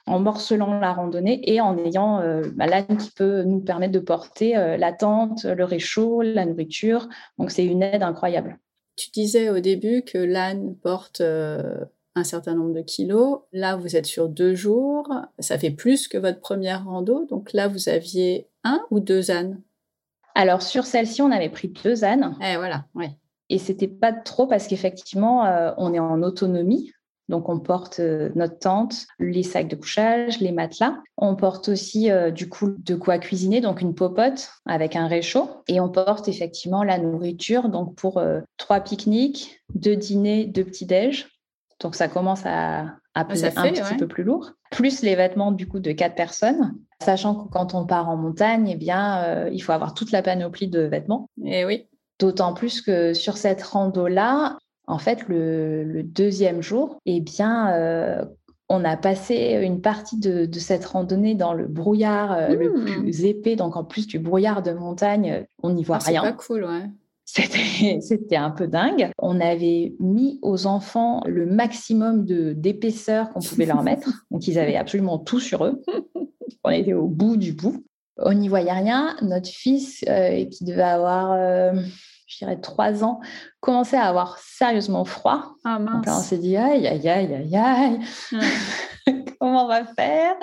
en 0.07 0.19
morcelant 0.19 0.79
la 0.79 0.93
randonnée 0.93 1.41
et 1.51 1.61
en 1.61 1.77
ayant 1.77 2.19
euh, 2.19 2.43
bah, 2.55 2.67
l'âne 2.67 2.97
qui 2.97 3.11
peut 3.11 3.43
nous 3.43 3.59
permettre 3.59 3.93
de 3.93 3.99
porter 3.99 4.55
euh, 4.55 4.77
la 4.77 4.93
tente, 4.93 5.45
le 5.45 5.63
réchaud, 5.63 6.21
la 6.21 6.45
nourriture. 6.45 7.09
Donc 7.39 7.51
c'est 7.51 7.65
une 7.65 7.81
aide 7.81 8.03
incroyable. 8.03 8.59
Tu 8.95 9.09
disais 9.09 9.49
au 9.49 9.59
début 9.59 10.03
que 10.03 10.17
l'âne 10.17 10.75
porte 10.75 11.21
euh, 11.21 11.83
un 12.15 12.23
certain 12.23 12.53
nombre 12.53 12.73
de 12.73 12.81
kilos. 12.81 13.39
Là, 13.51 13.75
vous 13.75 13.95
êtes 13.95 14.05
sur 14.05 14.29
deux 14.29 14.53
jours. 14.53 15.09
Ça 15.39 15.57
fait 15.57 15.71
plus 15.71 16.07
que 16.07 16.17
votre 16.17 16.39
première 16.39 16.85
rando. 16.85 17.25
Donc 17.25 17.51
là, 17.51 17.67
vous 17.67 17.89
aviez 17.89 18.47
un 18.63 18.85
ou 18.91 18.99
deux 18.99 19.31
ânes? 19.31 19.59
Alors 20.35 20.61
sur 20.61 20.85
celle-ci, 20.85 21.21
on 21.21 21.31
avait 21.31 21.49
pris 21.49 21.73
deux 21.83 22.03
ânes. 22.03 22.35
Et 22.41 22.53
eh, 22.53 22.57
voilà, 22.57 22.85
oui. 22.93 23.07
Et 23.49 23.57
c'était 23.57 23.87
pas 23.87 24.11
trop 24.11 24.47
parce 24.47 24.67
qu'effectivement, 24.67 25.43
on 25.77 25.93
est 25.93 25.99
en 25.99 26.23
autonomie. 26.23 26.91
Donc, 27.27 27.49
on 27.49 27.59
porte 27.59 27.99
euh, 27.99 28.29
notre 28.35 28.59
tente, 28.59 29.07
les 29.19 29.43
sacs 29.43 29.67
de 29.67 29.75
couchage, 29.75 30.39
les 30.39 30.51
matelas. 30.51 30.97
On 31.17 31.35
porte 31.35 31.69
aussi 31.69 32.11
euh, 32.11 32.29
du 32.29 32.49
coup 32.49 32.75
de 32.77 32.95
quoi 32.95 33.17
cuisiner, 33.17 33.61
donc 33.61 33.81
une 33.81 33.95
popote 33.95 34.49
avec 34.65 34.95
un 34.95 35.07
réchaud. 35.07 35.49
Et 35.67 35.79
on 35.79 35.89
porte 35.89 36.27
effectivement 36.27 36.83
la 36.83 36.99
nourriture, 36.99 37.69
donc 37.69 37.95
pour 37.95 38.19
euh, 38.19 38.41
trois 38.57 38.79
pique-niques, 38.79 39.61
deux 39.73 39.95
dîners, 39.95 40.45
deux 40.45 40.63
petits-déj. 40.63 41.29
Donc, 41.81 41.95
ça 41.95 42.07
commence 42.07 42.45
à, 42.45 42.95
à 43.15 43.25
peser 43.25 43.49
un 43.55 43.71
petit 43.71 43.97
peu 43.97 44.07
plus 44.07 44.23
lourd. 44.23 44.51
Plus 44.71 45.01
les 45.01 45.15
vêtements 45.15 45.51
du 45.51 45.67
coup 45.67 45.79
de 45.79 45.91
quatre 45.91 46.15
personnes. 46.15 46.75
Sachant 47.01 47.35
que 47.35 47.49
quand 47.49 47.73
on 47.73 47.85
part 47.85 48.07
en 48.07 48.15
montagne, 48.15 48.69
eh 48.69 48.75
bien, 48.75 49.49
il 49.49 49.59
faut 49.59 49.73
avoir 49.73 49.93
toute 49.93 50.11
la 50.11 50.21
panoplie 50.21 50.69
de 50.69 50.81
vêtements. 50.81 51.29
Et 51.43 51.59
eh 51.59 51.65
oui. 51.65 51.87
D'autant 52.17 52.53
plus 52.53 52.81
que 52.81 53.13
sur 53.13 53.35
cette 53.35 53.61
rando-là, 53.61 54.57
en 54.87 54.97
fait, 54.97 55.27
le, 55.27 56.03
deuxième 56.03 56.61
jour, 56.61 56.99
eh 57.05 57.19
bien, 57.19 57.73
euh, 57.73 58.25
On 58.67 58.83
a 58.83 58.97
passé 58.97 59.59
une 59.61 59.81
partie 59.81 60.17
de, 60.19 60.49
cette 60.53 60.85
randonnée 60.85 61.35
dans 61.35 61.53
le 61.53 61.67
brouillard 61.67 62.49
le 62.49 62.69
mmh. 62.69 62.85
plus 62.85 63.25
épais, 63.25 63.55
donc 63.55 63.75
en 63.75 63.83
plus 63.83 64.07
du 64.07 64.17
brouillard 64.17 64.63
de 64.63 64.71
montagne, 64.71 65.45
on 65.61 65.71
n'y 65.71 65.83
voit 65.83 65.99
ah, 66.01 66.07
rien. 66.07 66.21
C'est 66.23 66.31
pas 66.31 66.37
cool, 66.37 66.63
ouais. 66.63 66.89
C'était 68.01 68.35
un 68.35 68.51
peu 68.51 68.67
dingue. 68.67 69.09
On 69.17 69.39
avait 69.41 69.93
mis 69.99 70.39
aux 70.41 70.67
enfants 70.67 71.21
le 71.25 71.45
maximum 71.45 72.25
d'épaisseur 72.25 73.29
qu'on 73.29 73.39
pouvait 73.39 73.65
leur 73.65 73.83
mettre. 73.83 74.09
Donc, 74.31 74.47
ils 74.47 74.59
avaient 74.59 74.75
absolument 74.75 75.17
tout 75.17 75.39
sur 75.39 75.65
eux. 75.65 75.81
On 76.63 76.69
était 76.69 76.93
au 76.93 77.07
bout 77.07 77.37
du 77.37 77.53
bout. 77.53 77.83
On 78.17 78.33
n'y 78.33 78.47
voyait 78.47 78.71
rien. 78.71 79.15
Notre 79.21 79.49
fils, 79.49 80.05
euh, 80.07 80.45
qui 80.45 80.63
devait 80.63 80.81
avoir, 80.81 81.33
euh, 81.33 81.73
je 82.25 82.37
dirais, 82.39 82.59
trois 82.59 83.03
ans, 83.03 83.19
commençait 83.59 83.97
à 83.97 84.05
avoir 84.05 84.37
sérieusement 84.39 85.05
froid. 85.05 85.55
Ah, 85.63 85.77
Donc 85.79 86.05
là, 86.05 86.17
on 86.17 86.21
s'est 86.21 86.37
dit, 86.37 86.57
aïe, 86.57 86.87
aïe, 86.87 87.07
aïe, 87.07 87.33
aïe, 87.33 87.55
aïe. 87.55 87.99
Comment 89.39 89.65
on 89.65 89.67
va 89.67 89.85
faire? 89.85 90.35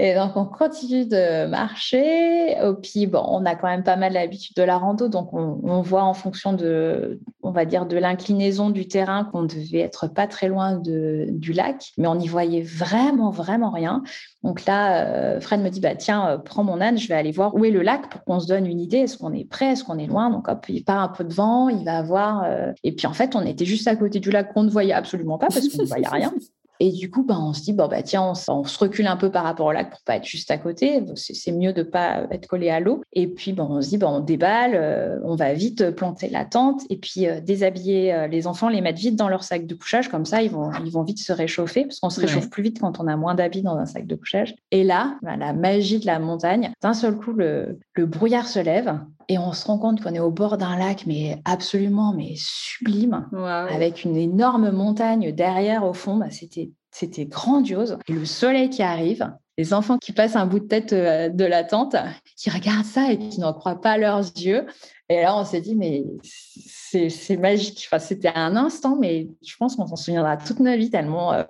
Et 0.00 0.14
donc, 0.14 0.36
on 0.36 0.44
continue 0.44 1.06
de 1.06 1.46
marcher. 1.46 2.52
Et 2.52 2.72
puis, 2.80 3.08
bon, 3.08 3.24
on 3.26 3.44
a 3.44 3.56
quand 3.56 3.66
même 3.66 3.82
pas 3.82 3.96
mal 3.96 4.12
l'habitude 4.12 4.54
de 4.54 4.62
la 4.62 4.78
rando. 4.78 5.08
Donc, 5.08 5.30
on, 5.32 5.82
voit 5.82 6.04
en 6.04 6.14
fonction 6.14 6.52
de, 6.52 7.20
on 7.42 7.50
va 7.50 7.64
dire, 7.64 7.84
de 7.84 7.96
l'inclinaison 7.96 8.70
du 8.70 8.86
terrain 8.86 9.24
qu'on 9.24 9.42
devait 9.42 9.80
être 9.80 10.06
pas 10.06 10.28
très 10.28 10.46
loin 10.46 10.76
du 10.76 11.52
lac. 11.52 11.92
Mais 11.96 12.06
on 12.06 12.14
n'y 12.14 12.28
voyait 12.28 12.62
vraiment, 12.62 13.30
vraiment 13.30 13.70
rien. 13.70 14.04
Donc 14.44 14.66
là, 14.66 15.04
euh, 15.04 15.40
Fred 15.40 15.60
me 15.60 15.68
dit, 15.68 15.80
bah, 15.80 15.96
tiens, 15.96 16.28
euh, 16.28 16.38
prends 16.38 16.62
mon 16.62 16.80
âne, 16.80 16.96
je 16.96 17.08
vais 17.08 17.14
aller 17.14 17.32
voir 17.32 17.56
où 17.56 17.64
est 17.64 17.72
le 17.72 17.82
lac 17.82 18.08
pour 18.08 18.22
qu'on 18.22 18.38
se 18.38 18.46
donne 18.46 18.66
une 18.66 18.78
idée. 18.78 18.98
Est-ce 18.98 19.18
qu'on 19.18 19.32
est 19.32 19.44
prêt? 19.44 19.72
Est-ce 19.72 19.82
qu'on 19.82 19.98
est 19.98 20.06
loin? 20.06 20.30
Donc, 20.30 20.48
hop, 20.48 20.64
il 20.68 20.84
part 20.84 21.00
un 21.00 21.08
peu 21.08 21.24
de 21.24 21.34
vent, 21.34 21.68
il 21.68 21.84
va 21.84 22.02
voir. 22.02 22.44
Euh, 22.44 22.72
et 22.84 22.92
puis, 22.92 23.08
en 23.08 23.12
fait, 23.14 23.34
on 23.34 23.44
était 23.44 23.64
juste 23.64 23.88
à 23.88 23.96
côté 23.96 24.20
du 24.20 24.30
lac 24.30 24.52
qu'on 24.52 24.62
ne 24.62 24.70
voyait 24.70 24.92
absolument 24.92 25.38
pas 25.38 25.48
parce 25.48 25.68
qu'on 25.68 25.82
ne 25.82 25.88
voyait 25.88 26.08
rien. 26.08 26.32
Et 26.80 26.92
du 26.92 27.10
coup, 27.10 27.24
ben, 27.24 27.38
on 27.38 27.52
se 27.52 27.62
dit, 27.62 27.72
bon, 27.72 27.88
bah, 27.88 28.02
tiens, 28.02 28.32
on, 28.48 28.64
se 28.64 28.78
recule 28.78 29.06
un 29.06 29.16
peu 29.16 29.30
par 29.30 29.44
rapport 29.44 29.66
au 29.66 29.72
lac 29.72 29.90
pour 29.90 30.00
pas 30.02 30.16
être 30.16 30.24
juste 30.24 30.50
à 30.50 30.58
côté. 30.58 31.02
C'est 31.16 31.52
mieux 31.52 31.72
de 31.72 31.82
pas 31.82 32.26
être 32.30 32.46
collé 32.46 32.70
à 32.70 32.80
l'eau. 32.80 33.02
Et 33.12 33.26
puis, 33.26 33.54
on 33.58 33.82
se 33.82 33.88
dit, 33.88 33.98
bon, 33.98 34.08
on 34.08 34.20
déballe, 34.20 34.72
euh, 34.74 35.18
on 35.24 35.34
va 35.34 35.52
vite 35.54 35.90
planter 35.90 36.28
la 36.28 36.44
tente 36.44 36.82
et 36.88 36.96
puis 36.96 37.26
euh, 37.26 37.40
déshabiller 37.40 38.14
euh, 38.14 38.26
les 38.28 38.46
enfants, 38.46 38.68
les 38.68 38.80
mettre 38.80 39.00
vite 39.00 39.16
dans 39.16 39.28
leur 39.28 39.42
sac 39.42 39.66
de 39.66 39.74
couchage. 39.74 40.08
Comme 40.08 40.24
ça, 40.24 40.42
ils 40.42 40.50
vont, 40.50 40.70
ils 40.84 40.92
vont 40.92 41.02
vite 41.02 41.18
se 41.18 41.32
réchauffer 41.32 41.84
parce 41.84 41.98
qu'on 41.98 42.10
se 42.10 42.20
réchauffe 42.20 42.48
plus 42.50 42.62
vite 42.62 42.80
quand 42.80 43.00
on 43.00 43.08
a 43.08 43.16
moins 43.16 43.34
d'habits 43.34 43.62
dans 43.62 43.76
un 43.76 43.86
sac 43.86 44.06
de 44.06 44.14
couchage. 44.14 44.54
Et 44.70 44.84
là, 44.84 45.16
ben, 45.22 45.36
la 45.36 45.52
magie 45.52 45.98
de 45.98 46.06
la 46.06 46.18
montagne, 46.18 46.70
d'un 46.80 46.94
seul 46.94 47.16
coup, 47.16 47.32
le, 47.32 47.78
le 47.94 48.06
brouillard 48.06 48.46
se 48.46 48.60
lève 48.60 48.98
et 49.28 49.38
on 49.38 49.52
se 49.52 49.66
rend 49.66 49.78
compte 49.78 50.02
qu'on 50.02 50.14
est 50.14 50.20
au 50.20 50.30
bord 50.30 50.56
d'un 50.56 50.76
lac, 50.76 51.04
mais 51.06 51.40
absolument 51.44 52.12
mais 52.14 52.34
sublime, 52.36 53.28
avec 53.32 54.04
une 54.04 54.16
énorme 54.16 54.70
montagne 54.70 55.32
derrière 55.32 55.84
au 55.84 55.92
fond. 55.92 56.16
Bah, 56.16 56.30
c'était 56.30 56.70
c'était 56.90 57.26
grandiose. 57.26 57.98
Et 58.08 58.12
le 58.12 58.24
soleil 58.24 58.70
qui 58.70 58.82
arrive, 58.82 59.30
les 59.56 59.74
enfants 59.74 59.98
qui 59.98 60.12
passent 60.12 60.36
un 60.36 60.46
bout 60.46 60.60
de 60.60 60.66
tête 60.66 60.92
euh, 60.92 61.28
de 61.28 61.44
la 61.44 61.64
tente, 61.64 61.96
qui 62.36 62.50
regardent 62.50 62.86
ça 62.86 63.12
et 63.12 63.18
qui 63.18 63.40
n'en 63.40 63.52
croient 63.52 63.80
pas 63.80 63.98
leurs 63.98 64.20
yeux. 64.20 64.66
Et 65.08 65.22
là, 65.22 65.36
on 65.36 65.44
s'est 65.44 65.60
dit, 65.60 65.74
mais 65.74 66.04
c'est 66.22 67.36
magique. 67.36 67.86
Enfin, 67.86 67.98
c'était 67.98 68.32
un 68.34 68.56
instant, 68.56 68.96
mais 68.98 69.28
je 69.46 69.56
pense 69.56 69.76
qu'on 69.76 69.86
s'en 69.86 69.96
souviendra 69.96 70.36
toute 70.36 70.60
notre 70.60 70.78
vie 70.78 70.90
tellement 70.90 71.32
euh, 71.32 71.44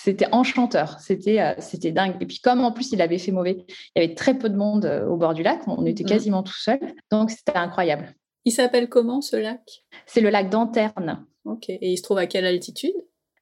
c'était 0.00 0.28
enchanteur. 0.30 1.00
C'était 1.00 1.40
euh, 1.40 1.54
c'était 1.58 1.90
dingue. 1.90 2.14
Et 2.20 2.26
puis, 2.26 2.38
comme 2.38 2.60
en 2.60 2.70
plus, 2.70 2.92
il 2.92 3.02
avait 3.02 3.18
fait 3.18 3.32
mauvais, 3.32 3.64
il 3.96 4.02
y 4.02 4.04
avait 4.04 4.14
très 4.14 4.38
peu 4.38 4.48
de 4.48 4.56
monde 4.56 4.86
au 5.08 5.16
bord 5.16 5.34
du 5.34 5.42
lac. 5.42 5.60
On 5.66 5.84
était 5.86 6.04
mmh. 6.04 6.06
quasiment 6.08 6.42
tout 6.44 6.56
seul. 6.56 6.78
Donc, 7.10 7.30
c'était 7.30 7.56
incroyable. 7.56 8.14
Il 8.44 8.52
s'appelle 8.52 8.88
comment 8.88 9.20
ce 9.20 9.34
lac? 9.34 9.60
C'est 10.06 10.20
le 10.20 10.30
lac 10.30 10.50
d'Anterne. 10.50 11.26
Ok. 11.44 11.68
Et 11.68 11.90
il 11.90 11.96
se 11.96 12.02
trouve 12.02 12.18
à 12.18 12.28
quelle 12.28 12.46
altitude? 12.46 12.94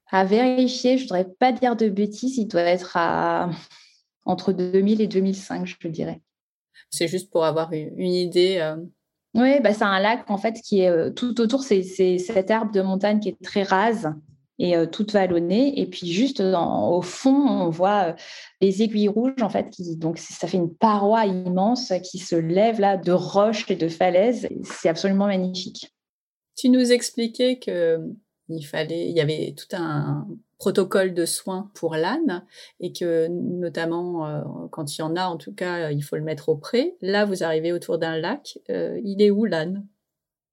À 0.09 0.25
vérifier, 0.25 0.97
je 0.97 1.03
ne 1.03 1.07
voudrais 1.09 1.27
pas 1.39 1.51
dire 1.51 1.75
de 1.75 1.89
bêtises, 1.89 2.37
il 2.37 2.47
doit 2.47 2.61
être 2.61 2.97
à 2.97 3.51
entre 4.25 4.51
2000 4.51 4.99
et 4.99 5.07
2005, 5.07 5.65
je 5.65 5.87
dirais. 5.89 6.21
C'est 6.89 7.07
juste 7.07 7.29
pour 7.31 7.45
avoir 7.45 7.71
une 7.71 8.13
idée. 8.13 8.57
Euh. 8.59 8.77
Oui, 9.35 9.59
bah 9.61 9.73
c'est 9.73 9.83
un 9.83 9.99
lac 9.99 10.29
en 10.29 10.37
fait 10.37 10.59
qui 10.61 10.79
est 10.79 10.89
euh, 10.89 11.11
tout 11.11 11.39
autour, 11.39 11.61
c'est 11.61 11.83
cette 11.83 12.49
herbe 12.49 12.73
de 12.73 12.81
montagne 12.81 13.19
qui 13.19 13.29
est 13.29 13.43
très 13.43 13.63
rase 13.63 14.09
et 14.59 14.75
toute 14.91 15.11
vallonnée. 15.11 15.79
Et 15.79 15.85
puis 15.85 16.11
juste 16.11 16.41
au 16.41 17.01
fond, 17.01 17.47
on 17.47 17.69
voit 17.69 18.15
les 18.61 18.81
aiguilles 18.81 19.07
rouges 19.07 19.41
en 19.41 19.49
fait, 19.49 19.69
qui 19.69 19.95
donc 19.97 20.17
ça 20.17 20.47
fait 20.47 20.57
une 20.57 20.73
paroi 20.73 21.25
immense 21.25 21.93
qui 22.03 22.17
se 22.17 22.35
lève 22.35 22.79
là 22.79 22.97
de 22.97 23.11
roches 23.11 23.69
et 23.69 23.75
de 23.75 23.87
falaises. 23.87 24.47
C'est 24.63 24.89
absolument 24.89 25.27
magnifique. 25.27 25.93
Tu 26.55 26.69
nous 26.69 26.91
expliquais 26.91 27.59
que 27.59 27.99
il 28.49 28.63
fallait, 28.63 29.09
il 29.09 29.15
y 29.15 29.19
avait 29.19 29.53
tout 29.57 29.75
un 29.75 30.25
protocole 30.57 31.13
de 31.13 31.25
soins 31.25 31.69
pour 31.75 31.95
l'âne 31.95 32.45
et 32.79 32.93
que 32.93 33.27
notamment 33.27 34.69
quand 34.71 34.97
il 34.97 35.01
y 35.01 35.03
en 35.03 35.15
a, 35.17 35.27
en 35.27 35.37
tout 35.37 35.53
cas, 35.53 35.91
il 35.91 36.01
faut 36.01 36.15
le 36.15 36.23
mettre 36.23 36.49
au 36.49 36.55
pré. 36.55 36.95
Là, 37.01 37.25
vous 37.25 37.43
arrivez 37.43 37.73
autour 37.73 37.97
d'un 37.97 38.17
lac. 38.17 38.57
Il 38.69 39.21
est 39.21 39.29
où 39.29 39.45
l'âne? 39.45 39.85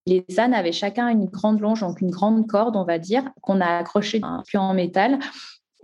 Les 0.07 0.25
ânes 0.39 0.55
avaient 0.55 0.73
chacun 0.73 1.09
une 1.09 1.27
grande 1.27 1.61
longe, 1.61 1.81
donc 1.81 2.01
une 2.01 2.11
grande 2.11 2.47
corde, 2.47 2.77
on 2.77 2.85
va 2.85 2.99
dire, 2.99 3.25
qu'on 3.41 3.61
a 3.61 3.79
accroché 3.79 4.21
un 4.23 4.43
puits 4.47 4.59
en 4.59 4.75
métal. 4.75 5.19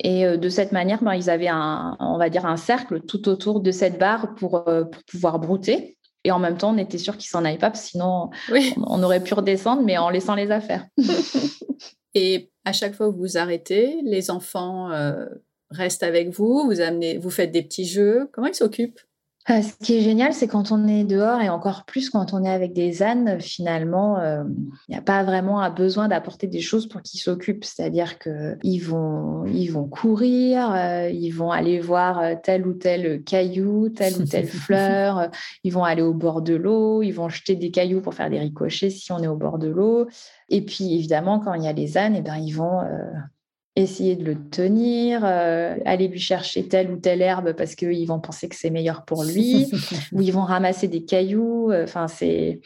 Et 0.03 0.27
euh, 0.27 0.37
de 0.37 0.49
cette 0.49 0.73
manière, 0.73 1.03
ben, 1.03 1.15
ils 1.15 1.31
avaient 1.31 1.49
un, 1.49 1.97
on 2.01 2.19
va 2.19 2.31
dire, 2.31 2.47
un 2.47 2.57
cercle 2.57 3.01
tout 3.03 3.29
autour 3.29 3.61
de 3.61 3.71
cette 3.71 3.99
barre 3.99 4.35
pour, 4.35 4.65
pour 4.65 5.03
pouvoir 5.11 5.39
brouter. 5.39 5.97
Et 6.25 6.31
en 6.33 6.39
même 6.39 6.59
temps, 6.59 6.75
on 6.75 6.79
était 6.79 6.99
sûr 6.99 7.17
qu'ils 7.17 7.31
s'en 7.31 7.45
aillent 7.45 7.59
pas, 7.59 7.73
sinon 7.75 8.31
on, 8.77 9.03
aurait 9.03 9.23
pu 9.23 9.33
redescendre, 9.33 9.83
mais 9.83 9.97
en 9.97 10.11
laissant 10.11 10.35
les 10.35 10.51
affaires. 10.51 10.87
Et 12.15 12.51
à 12.65 12.73
chaque 12.73 12.95
fois 12.95 13.11
que 13.11 13.17
vous 13.17 13.39
arrêtez, 13.39 14.01
les 14.03 14.31
enfants 14.31 14.91
euh, 14.91 15.27
restent 15.71 16.03
avec 16.03 16.31
vous, 16.31 16.65
vous 16.67 16.81
amenez, 16.81 17.17
vous 17.19 17.31
faites 17.31 17.53
des 17.53 17.63
petits 17.63 17.87
jeux. 17.87 18.29
Comment 18.33 18.49
ils 18.49 18.55
s'occupent? 18.55 19.01
Ah, 19.47 19.63
ce 19.63 19.73
qui 19.83 19.97
est 19.97 20.03
génial, 20.03 20.35
c'est 20.35 20.47
quand 20.47 20.71
on 20.71 20.87
est 20.87 21.05
dehors 21.05 21.41
et 21.41 21.49
encore 21.49 21.85
plus 21.85 22.11
quand 22.11 22.35
on 22.35 22.45
est 22.45 22.51
avec 22.51 22.75
des 22.75 23.03
ânes, 23.03 23.41
finalement, 23.41 24.19
euh, 24.19 24.45
il 24.87 24.93
n'y 24.93 24.99
a 24.99 25.03
pas 25.03 25.25
vraiment 25.25 25.61
un 25.61 25.71
besoin 25.71 26.09
d'apporter 26.09 26.47
des 26.47 26.61
choses 26.61 26.87
pour 26.87 27.01
qu'ils 27.01 27.21
s'occupent. 27.21 27.65
C'est-à-dire 27.65 28.19
qu'ils 28.19 28.85
vont, 28.85 29.47
ils 29.47 29.69
vont 29.69 29.89
courir, 29.89 30.71
euh, 30.73 31.09
ils 31.09 31.31
vont 31.31 31.51
aller 31.51 31.81
voir 31.81 32.23
tel 32.43 32.67
ou 32.67 32.75
tel 32.75 33.25
caillou, 33.25 33.89
telle 33.89 34.21
ou 34.21 34.25
telle 34.25 34.47
fleur, 34.49 35.31
ils 35.65 35.73
vont 35.73 35.85
aller 35.85 36.03
au 36.03 36.13
bord 36.13 36.43
de 36.43 36.55
l'eau, 36.55 37.03
ils 37.03 37.13
vont 37.13 37.31
jeter 37.31 37.57
des 37.57 37.71
cailloux 37.71 38.03
pour 38.03 38.13
faire 38.13 38.29
des 38.29 38.39
ricochets 38.39 38.91
si 38.91 39.11
on 39.11 39.23
est 39.23 39.29
au 39.29 39.37
bord 39.37 39.59
de 39.59 39.69
l'eau. 39.69 40.07
Et 40.51 40.63
puis, 40.63 40.95
évidemment, 40.95 41.41
quand 41.41 41.55
il 41.55 41.65
y 41.65 41.69
a 41.69 41.73
les 41.73 41.97
ânes, 41.97 42.15
eh 42.15 42.23
ben, 42.23 42.37
ils 42.37 42.53
vont 42.53 42.81
euh, 42.81 43.11
essayer 43.77 44.17
de 44.17 44.25
le 44.25 44.49
tenir, 44.51 45.23
euh, 45.25 45.77
aller 45.85 46.09
lui 46.09 46.19
chercher 46.19 46.67
telle 46.67 46.91
ou 46.91 46.97
telle 46.97 47.23
herbe 47.23 47.53
parce 47.53 47.77
qu'ils 47.77 48.07
vont 48.07 48.19
penser 48.19 48.49
que 48.49 48.57
c'est 48.57 48.71
meilleur 48.71 49.05
pour 49.05 49.25
lui, 49.25 49.71
ou 50.13 50.21
ils 50.21 50.33
vont 50.33 50.43
ramasser 50.43 50.89
des 50.89 51.05
cailloux. 51.05 51.71
Euh, 51.71 51.85
enfin, 51.85 52.09
c'est, 52.09 52.61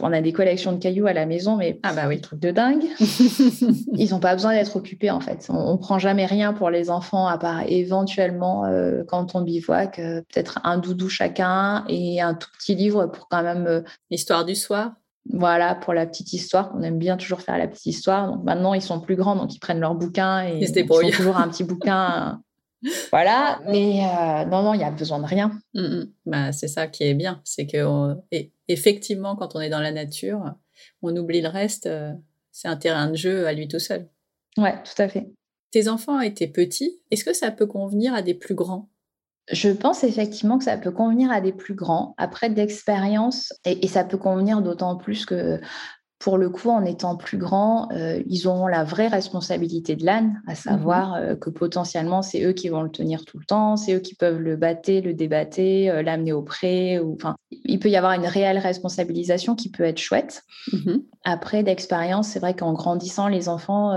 on 0.00 0.12
a 0.12 0.20
des 0.20 0.32
collections 0.32 0.72
de 0.72 0.78
cailloux 0.78 1.06
à 1.06 1.14
la 1.14 1.24
maison, 1.24 1.56
mais 1.56 1.80
ah 1.82 1.94
bah 1.94 2.04
oui, 2.08 2.20
truc 2.20 2.40
de 2.40 2.50
dingue. 2.50 2.84
ils 3.94 4.10
n'ont 4.10 4.20
pas 4.20 4.34
besoin 4.34 4.54
d'être 4.54 4.76
occupés 4.76 5.10
en 5.10 5.20
fait. 5.20 5.46
On, 5.48 5.72
ne 5.72 5.78
prend 5.78 5.98
jamais 5.98 6.26
rien 6.26 6.52
pour 6.52 6.70
les 6.70 6.90
enfants 6.90 7.26
à 7.26 7.38
part 7.38 7.62
éventuellement 7.66 8.66
euh, 8.66 9.02
quand 9.08 9.34
on 9.34 9.40
bivouac, 9.40 9.96
peut-être 9.96 10.60
un 10.64 10.78
doudou 10.78 11.08
chacun 11.08 11.84
et 11.88 12.20
un 12.20 12.34
tout 12.34 12.48
petit 12.58 12.74
livre 12.74 13.06
pour 13.06 13.28
quand 13.28 13.42
même. 13.42 13.82
L'histoire 14.10 14.44
du 14.44 14.54
soir. 14.54 14.92
Voilà, 15.32 15.74
pour 15.74 15.94
la 15.94 16.06
petite 16.06 16.32
histoire, 16.32 16.72
on 16.76 16.82
aime 16.82 16.98
bien 16.98 17.16
toujours 17.16 17.40
faire 17.40 17.56
la 17.56 17.66
petite 17.66 17.86
histoire. 17.86 18.30
Donc 18.30 18.44
maintenant, 18.44 18.74
ils 18.74 18.82
sont 18.82 19.00
plus 19.00 19.16
grands, 19.16 19.36
donc 19.36 19.54
ils 19.54 19.58
prennent 19.58 19.80
leur 19.80 19.94
bouquin 19.94 20.46
et 20.46 20.58
ils, 20.58 20.76
ils 20.76 20.92
ont 20.92 21.10
toujours 21.10 21.36
un 21.36 21.48
petit 21.48 21.64
bouquin. 21.64 22.42
voilà, 23.10 23.60
mais 23.66 24.04
euh, 24.04 24.44
non, 24.44 24.62
non, 24.62 24.74
il 24.74 24.80
y 24.80 24.84
a 24.84 24.90
besoin 24.90 25.18
de 25.18 25.24
rien. 25.24 25.58
Mm, 25.72 25.80
mm. 25.80 26.12
bah, 26.26 26.52
c'est 26.52 26.68
ça 26.68 26.86
qui 26.86 27.04
est 27.04 27.14
bien, 27.14 27.40
c'est 27.44 27.66
que 27.66 28.14
effectivement, 28.68 29.36
quand 29.36 29.56
on 29.56 29.60
est 29.60 29.70
dans 29.70 29.80
la 29.80 29.92
nature, 29.92 30.54
on 31.02 31.16
oublie 31.16 31.40
le 31.40 31.48
reste. 31.48 31.86
Euh, 31.86 32.12
c'est 32.52 32.68
un 32.68 32.76
terrain 32.76 33.10
de 33.10 33.16
jeu 33.16 33.46
à 33.46 33.52
lui 33.52 33.66
tout 33.66 33.78
seul. 33.78 34.08
Ouais, 34.56 34.74
tout 34.84 35.02
à 35.02 35.08
fait. 35.08 35.28
Tes 35.70 35.88
enfants 35.88 36.20
étaient 36.20 36.46
petits. 36.46 37.00
Est-ce 37.10 37.24
que 37.24 37.32
ça 37.32 37.50
peut 37.50 37.66
convenir 37.66 38.14
à 38.14 38.22
des 38.22 38.34
plus 38.34 38.54
grands? 38.54 38.88
Je 39.52 39.68
pense 39.70 40.04
effectivement 40.04 40.58
que 40.58 40.64
ça 40.64 40.78
peut 40.78 40.90
convenir 40.90 41.30
à 41.30 41.40
des 41.40 41.52
plus 41.52 41.74
grands, 41.74 42.14
après 42.16 42.50
d'expérience, 42.50 43.52
et, 43.64 43.86
ça 43.88 44.04
peut 44.04 44.18
convenir 44.18 44.62
d'autant 44.62 44.96
plus 44.96 45.26
que 45.26 45.60
pour 46.18 46.38
le 46.38 46.48
coup, 46.48 46.70
en 46.70 46.86
étant 46.86 47.16
plus 47.16 47.36
grands, 47.36 47.90
euh, 47.92 48.22
ils 48.26 48.48
auront 48.48 48.66
la 48.66 48.82
vraie 48.82 49.08
responsabilité 49.08 49.94
de 49.94 50.06
l'âne, 50.06 50.40
à 50.46 50.52
mmh 50.52 50.54
savoir 50.54 51.14
euh, 51.14 51.34
que 51.34 51.50
potentiellement, 51.50 52.22
c'est 52.22 52.42
eux 52.44 52.52
qui 52.52 52.70
vont 52.70 52.80
le 52.80 52.90
tenir 52.90 53.26
tout 53.26 53.38
le 53.38 53.44
temps, 53.44 53.76
c'est 53.76 53.94
eux 53.94 54.00
qui 54.00 54.14
peuvent 54.14 54.40
le 54.40 54.56
battre, 54.56 54.90
le 54.90 55.12
débattre, 55.12 55.58
euh, 55.60 56.00
l'amener 56.00 56.32
au 56.32 56.40
pré. 56.40 56.98
Ou, 56.98 57.18
il 57.50 57.78
peut 57.78 57.90
y 57.90 57.96
avoir 57.96 58.12
une 58.12 58.26
réelle 58.26 58.56
responsabilisation 58.56 59.54
qui 59.54 59.70
peut 59.70 59.84
être 59.84 59.98
chouette. 59.98 60.42
Mmh 60.72 60.96
après, 61.26 61.62
d'expérience, 61.62 62.28
c'est 62.28 62.38
vrai 62.38 62.54
qu'en 62.54 62.74
grandissant, 62.74 63.28
les 63.28 63.48
enfants, 63.48 63.96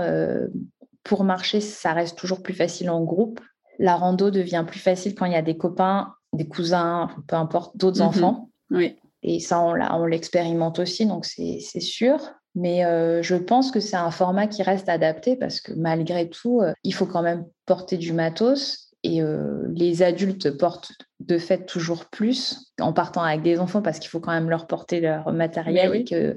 pour 1.04 1.24
marcher, 1.24 1.60
ça 1.60 1.92
reste 1.92 2.16
toujours 2.16 2.42
plus 2.42 2.54
facile 2.54 2.88
en 2.88 3.02
groupe 3.02 3.40
la 3.78 3.96
rando 3.96 4.30
devient 4.30 4.64
plus 4.66 4.80
facile 4.80 5.14
quand 5.14 5.26
il 5.26 5.32
y 5.32 5.36
a 5.36 5.42
des 5.42 5.56
copains, 5.56 6.14
des 6.32 6.48
cousins, 6.48 7.08
peu 7.26 7.36
importe, 7.36 7.76
d'autres 7.76 8.00
mhm. 8.00 8.08
enfants. 8.08 8.50
Oui. 8.70 8.96
Et 9.22 9.40
ça, 9.40 9.60
on 9.60 10.04
l'expérimente 10.04 10.78
aussi, 10.78 11.06
donc 11.06 11.24
c'est 11.24 11.80
sûr. 11.80 12.18
Mais 12.54 12.84
euh, 12.84 13.22
je 13.22 13.36
pense 13.36 13.70
que 13.70 13.80
c'est 13.80 13.96
un 13.96 14.10
format 14.10 14.46
qui 14.46 14.62
reste 14.62 14.88
adapté 14.88 15.36
parce 15.36 15.60
que 15.60 15.72
malgré 15.72 16.28
tout, 16.28 16.60
euh, 16.60 16.72
il 16.82 16.94
faut 16.94 17.06
quand 17.06 17.22
même 17.22 17.44
porter 17.66 17.96
du 17.96 18.12
matos 18.12 18.92
et 19.04 19.22
les 19.74 20.02
adultes 20.02 20.58
portent 20.58 20.90
de 21.20 21.38
fait 21.38 21.66
toujours 21.66 22.06
plus 22.06 22.72
en 22.80 22.92
partant 22.92 23.22
avec 23.22 23.42
des 23.42 23.60
enfants 23.60 23.80
parce 23.80 24.00
qu'il 24.00 24.10
faut 24.10 24.18
quand 24.18 24.32
même 24.32 24.50
leur 24.50 24.66
porter 24.66 25.00
leur 25.00 25.32
matériel 25.32 25.94
et 25.94 26.04
que 26.04 26.34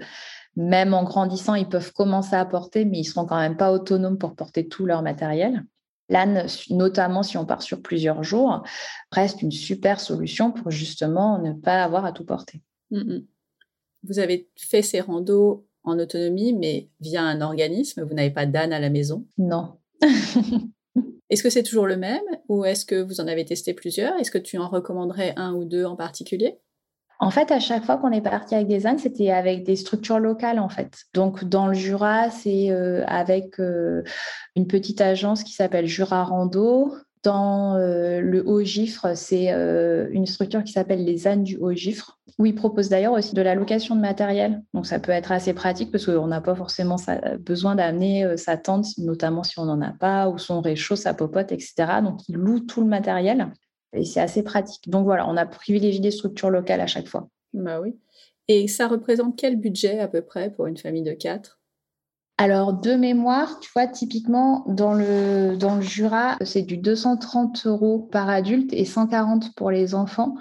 même 0.55 0.93
en 0.93 1.03
grandissant, 1.03 1.55
ils 1.55 1.67
peuvent 1.67 1.93
commencer 1.93 2.35
à 2.35 2.45
porter, 2.45 2.85
mais 2.85 2.99
ils 2.99 3.05
seront 3.05 3.25
quand 3.25 3.39
même 3.39 3.57
pas 3.57 3.71
autonomes 3.71 4.17
pour 4.17 4.35
porter 4.35 4.67
tout 4.67 4.85
leur 4.85 5.01
matériel. 5.01 5.63
L'âne, 6.11 6.45
notamment 6.69 7.23
si 7.23 7.37
on 7.37 7.45
part 7.45 7.61
sur 7.61 7.81
plusieurs 7.81 8.21
jours, 8.21 8.63
reste 9.11 9.41
une 9.41 9.51
super 9.51 10.01
solution 10.01 10.51
pour 10.51 10.69
justement 10.69 11.39
ne 11.39 11.53
pas 11.53 11.83
avoir 11.83 12.03
à 12.03 12.11
tout 12.11 12.25
porter. 12.25 12.61
Mm, 12.91 12.97
mm. 12.97 13.27
Vous 14.03 14.19
avez 14.19 14.49
fait 14.57 14.81
ces 14.81 14.99
randos 14.99 15.65
en 15.83 15.97
autonomie, 15.97 16.53
mais 16.53 16.89
via 16.99 17.23
un 17.23 17.39
organisme. 17.39 18.03
Vous 18.03 18.13
n'avez 18.13 18.29
pas 18.29 18.45
d'âne 18.45 18.73
à 18.73 18.79
la 18.79 18.89
maison? 18.89 19.25
Non. 19.37 19.77
est-ce 21.29 21.43
que 21.43 21.49
c'est 21.49 21.63
toujours 21.63 21.87
le 21.87 21.97
même 21.97 22.21
ou 22.49 22.65
est-ce 22.65 22.85
que 22.85 23.01
vous 23.01 23.21
en 23.21 23.27
avez 23.27 23.45
testé 23.45 23.73
plusieurs? 23.73 24.17
Est-ce 24.19 24.31
que 24.31 24.37
tu 24.37 24.57
en 24.57 24.67
recommanderais 24.67 25.33
un 25.37 25.53
ou 25.53 25.63
deux 25.63 25.85
en 25.85 25.95
particulier? 25.95 26.59
En 27.21 27.29
fait, 27.29 27.51
à 27.51 27.59
chaque 27.59 27.85
fois 27.85 27.97
qu'on 27.97 28.11
est 28.11 28.21
parti 28.21 28.55
avec 28.55 28.67
des 28.67 28.87
ânes, 28.87 28.97
c'était 28.97 29.29
avec 29.29 29.63
des 29.63 29.75
structures 29.75 30.17
locales, 30.17 30.57
en 30.57 30.69
fait. 30.69 31.03
Donc, 31.13 31.43
dans 31.43 31.67
le 31.67 31.75
Jura, 31.75 32.31
c'est 32.31 32.71
euh, 32.71 33.03
avec 33.05 33.59
euh, 33.59 34.01
une 34.55 34.65
petite 34.65 35.01
agence 35.01 35.43
qui 35.43 35.53
s'appelle 35.53 35.85
Jura 35.85 36.23
Rando. 36.23 36.95
Dans 37.21 37.75
euh, 37.75 38.21
le 38.21 38.43
Haut-Gifre, 38.43 39.15
c'est 39.15 39.49
une 39.49 40.25
structure 40.25 40.63
qui 40.63 40.71
s'appelle 40.71 41.05
les 41.05 41.27
ânes 41.27 41.43
du 41.43 41.57
Haut-Gifre, 41.57 42.19
où 42.39 42.47
ils 42.47 42.55
proposent 42.55 42.89
d'ailleurs 42.89 43.13
aussi 43.13 43.35
de 43.35 43.41
la 43.43 43.53
location 43.53 43.95
de 43.95 44.01
matériel. 44.01 44.63
Donc, 44.73 44.87
ça 44.87 44.97
peut 44.97 45.11
être 45.11 45.31
assez 45.31 45.53
pratique 45.53 45.91
parce 45.91 46.07
qu'on 46.07 46.25
n'a 46.25 46.41
pas 46.41 46.55
forcément 46.55 46.95
besoin 47.39 47.75
d'amener 47.75 48.35
sa 48.35 48.57
tente, 48.57 48.87
notamment 48.97 49.43
si 49.43 49.59
on 49.59 49.65
n'en 49.65 49.81
a 49.81 49.91
pas, 49.91 50.27
ou 50.27 50.39
son 50.39 50.59
réchaud, 50.59 50.95
sa 50.95 51.13
popote, 51.13 51.51
etc. 51.51 51.73
Donc, 52.03 52.27
ils 52.27 52.35
louent 52.35 52.61
tout 52.61 52.81
le 52.81 52.87
matériel. 52.87 53.51
Et 53.93 54.05
c'est 54.05 54.21
assez 54.21 54.43
pratique. 54.43 54.89
Donc 54.89 55.05
voilà, 55.05 55.27
on 55.27 55.37
a 55.37 55.45
privilégié 55.45 55.99
des 55.99 56.11
structures 56.11 56.49
locales 56.49 56.81
à 56.81 56.87
chaque 56.87 57.07
fois. 57.07 57.27
Bah 57.53 57.81
oui. 57.81 57.97
Et 58.47 58.67
ça 58.67 58.87
représente 58.87 59.37
quel 59.37 59.57
budget 59.57 59.99
à 59.99 60.07
peu 60.07 60.21
près 60.21 60.49
pour 60.49 60.67
une 60.67 60.77
famille 60.77 61.03
de 61.03 61.13
quatre? 61.13 61.59
Alors, 62.37 62.73
de 62.73 62.95
mémoire, 62.95 63.59
tu 63.59 63.69
vois, 63.71 63.85
typiquement, 63.85 64.63
dans 64.67 64.93
le, 64.93 65.57
dans 65.57 65.75
le 65.75 65.81
Jura, 65.81 66.37
c'est 66.41 66.63
du 66.63 66.77
230 66.77 67.67
euros 67.67 67.99
par 67.99 68.29
adulte 68.29 68.73
et 68.73 68.83
140 68.83 69.53
pour 69.55 69.69
les 69.69 69.93
enfants, 69.93 70.35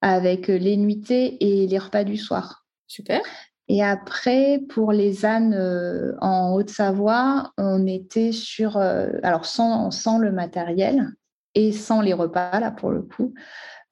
avec 0.00 0.46
les 0.48 0.78
nuitées 0.78 1.36
et 1.44 1.66
les 1.66 1.78
repas 1.78 2.04
du 2.04 2.16
soir. 2.16 2.64
Super. 2.86 3.20
Et 3.68 3.82
après, 3.82 4.62
pour 4.70 4.92
les 4.92 5.26
ânes 5.26 5.52
euh, 5.52 6.14
en 6.20 6.54
Haute-Savoie, 6.54 7.52
on 7.58 7.86
était 7.86 8.32
sur, 8.32 8.76
euh, 8.76 9.10
alors 9.22 9.44
sans, 9.44 9.90
sans 9.90 10.18
le 10.18 10.32
matériel, 10.32 11.12
et 11.56 11.72
sans 11.72 12.02
les 12.02 12.12
repas, 12.12 12.60
là, 12.60 12.70
pour 12.70 12.90
le 12.90 13.02
coup, 13.02 13.34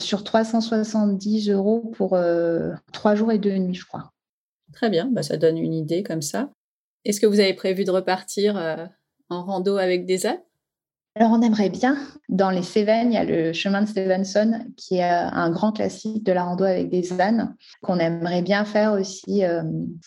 sur 0.00 0.22
370 0.22 1.50
euros 1.50 1.80
pour 1.96 2.14
euh, 2.14 2.72
trois 2.92 3.14
jours 3.14 3.32
et 3.32 3.38
deux 3.38 3.56
nuits, 3.56 3.74
je 3.74 3.86
crois. 3.86 4.12
Très 4.74 4.90
bien, 4.90 5.08
bah, 5.10 5.22
ça 5.22 5.38
donne 5.38 5.56
une 5.56 5.72
idée 5.72 6.02
comme 6.02 6.22
ça. 6.22 6.50
Est-ce 7.04 7.20
que 7.20 7.26
vous 7.26 7.40
avez 7.40 7.54
prévu 7.54 7.84
de 7.84 7.90
repartir 7.90 8.56
euh, 8.56 8.86
en 9.30 9.44
rando 9.44 9.76
avec 9.78 10.06
des 10.06 10.26
ânes 10.26 10.40
alors, 11.16 11.30
on 11.30 11.42
aimerait 11.42 11.70
bien. 11.70 11.96
Dans 12.28 12.50
les 12.50 12.64
Cévennes, 12.64 13.12
il 13.12 13.14
y 13.14 13.16
a 13.16 13.22
le 13.22 13.52
chemin 13.52 13.82
de 13.82 13.86
Stevenson, 13.86 14.66
qui 14.76 14.96
est 14.96 15.04
euh, 15.04 15.28
un 15.30 15.48
grand 15.48 15.70
classique 15.70 16.24
de 16.24 16.32
la 16.32 16.42
rando 16.42 16.64
avec 16.64 16.90
des 16.90 17.20
ânes, 17.20 17.54
qu'on 17.84 18.00
aimerait 18.00 18.42
bien 18.42 18.64
faire 18.64 18.94
aussi 18.94 19.44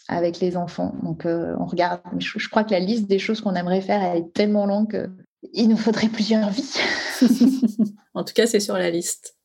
avec 0.09 0.41
les 0.41 0.57
enfants. 0.57 0.93
Donc, 1.03 1.25
on 1.25 1.65
regarde. 1.65 2.01
Je, 2.17 2.37
je, 2.37 2.49
crois 2.49 2.65
que 2.65 2.71
la 2.71 2.81
liste 2.81 3.07
des 3.07 3.19
choses 3.19 3.39
qu'on 3.39 3.55
aimerait 3.55 3.79
faire, 3.79 4.03
elle 4.03 4.17
est 4.17 4.33
tellement 4.33 4.65
longue 4.65 5.09
il 5.53 5.69
nous 5.69 5.77
faudrait 5.77 6.09
plusieurs 6.09 6.49
vies. 6.49 6.73
en 8.13 8.23
tout 8.23 8.33
cas, 8.33 8.47
c'est 8.47 8.59
sur 8.59 8.75
la 8.75 8.89
liste. 8.89 9.36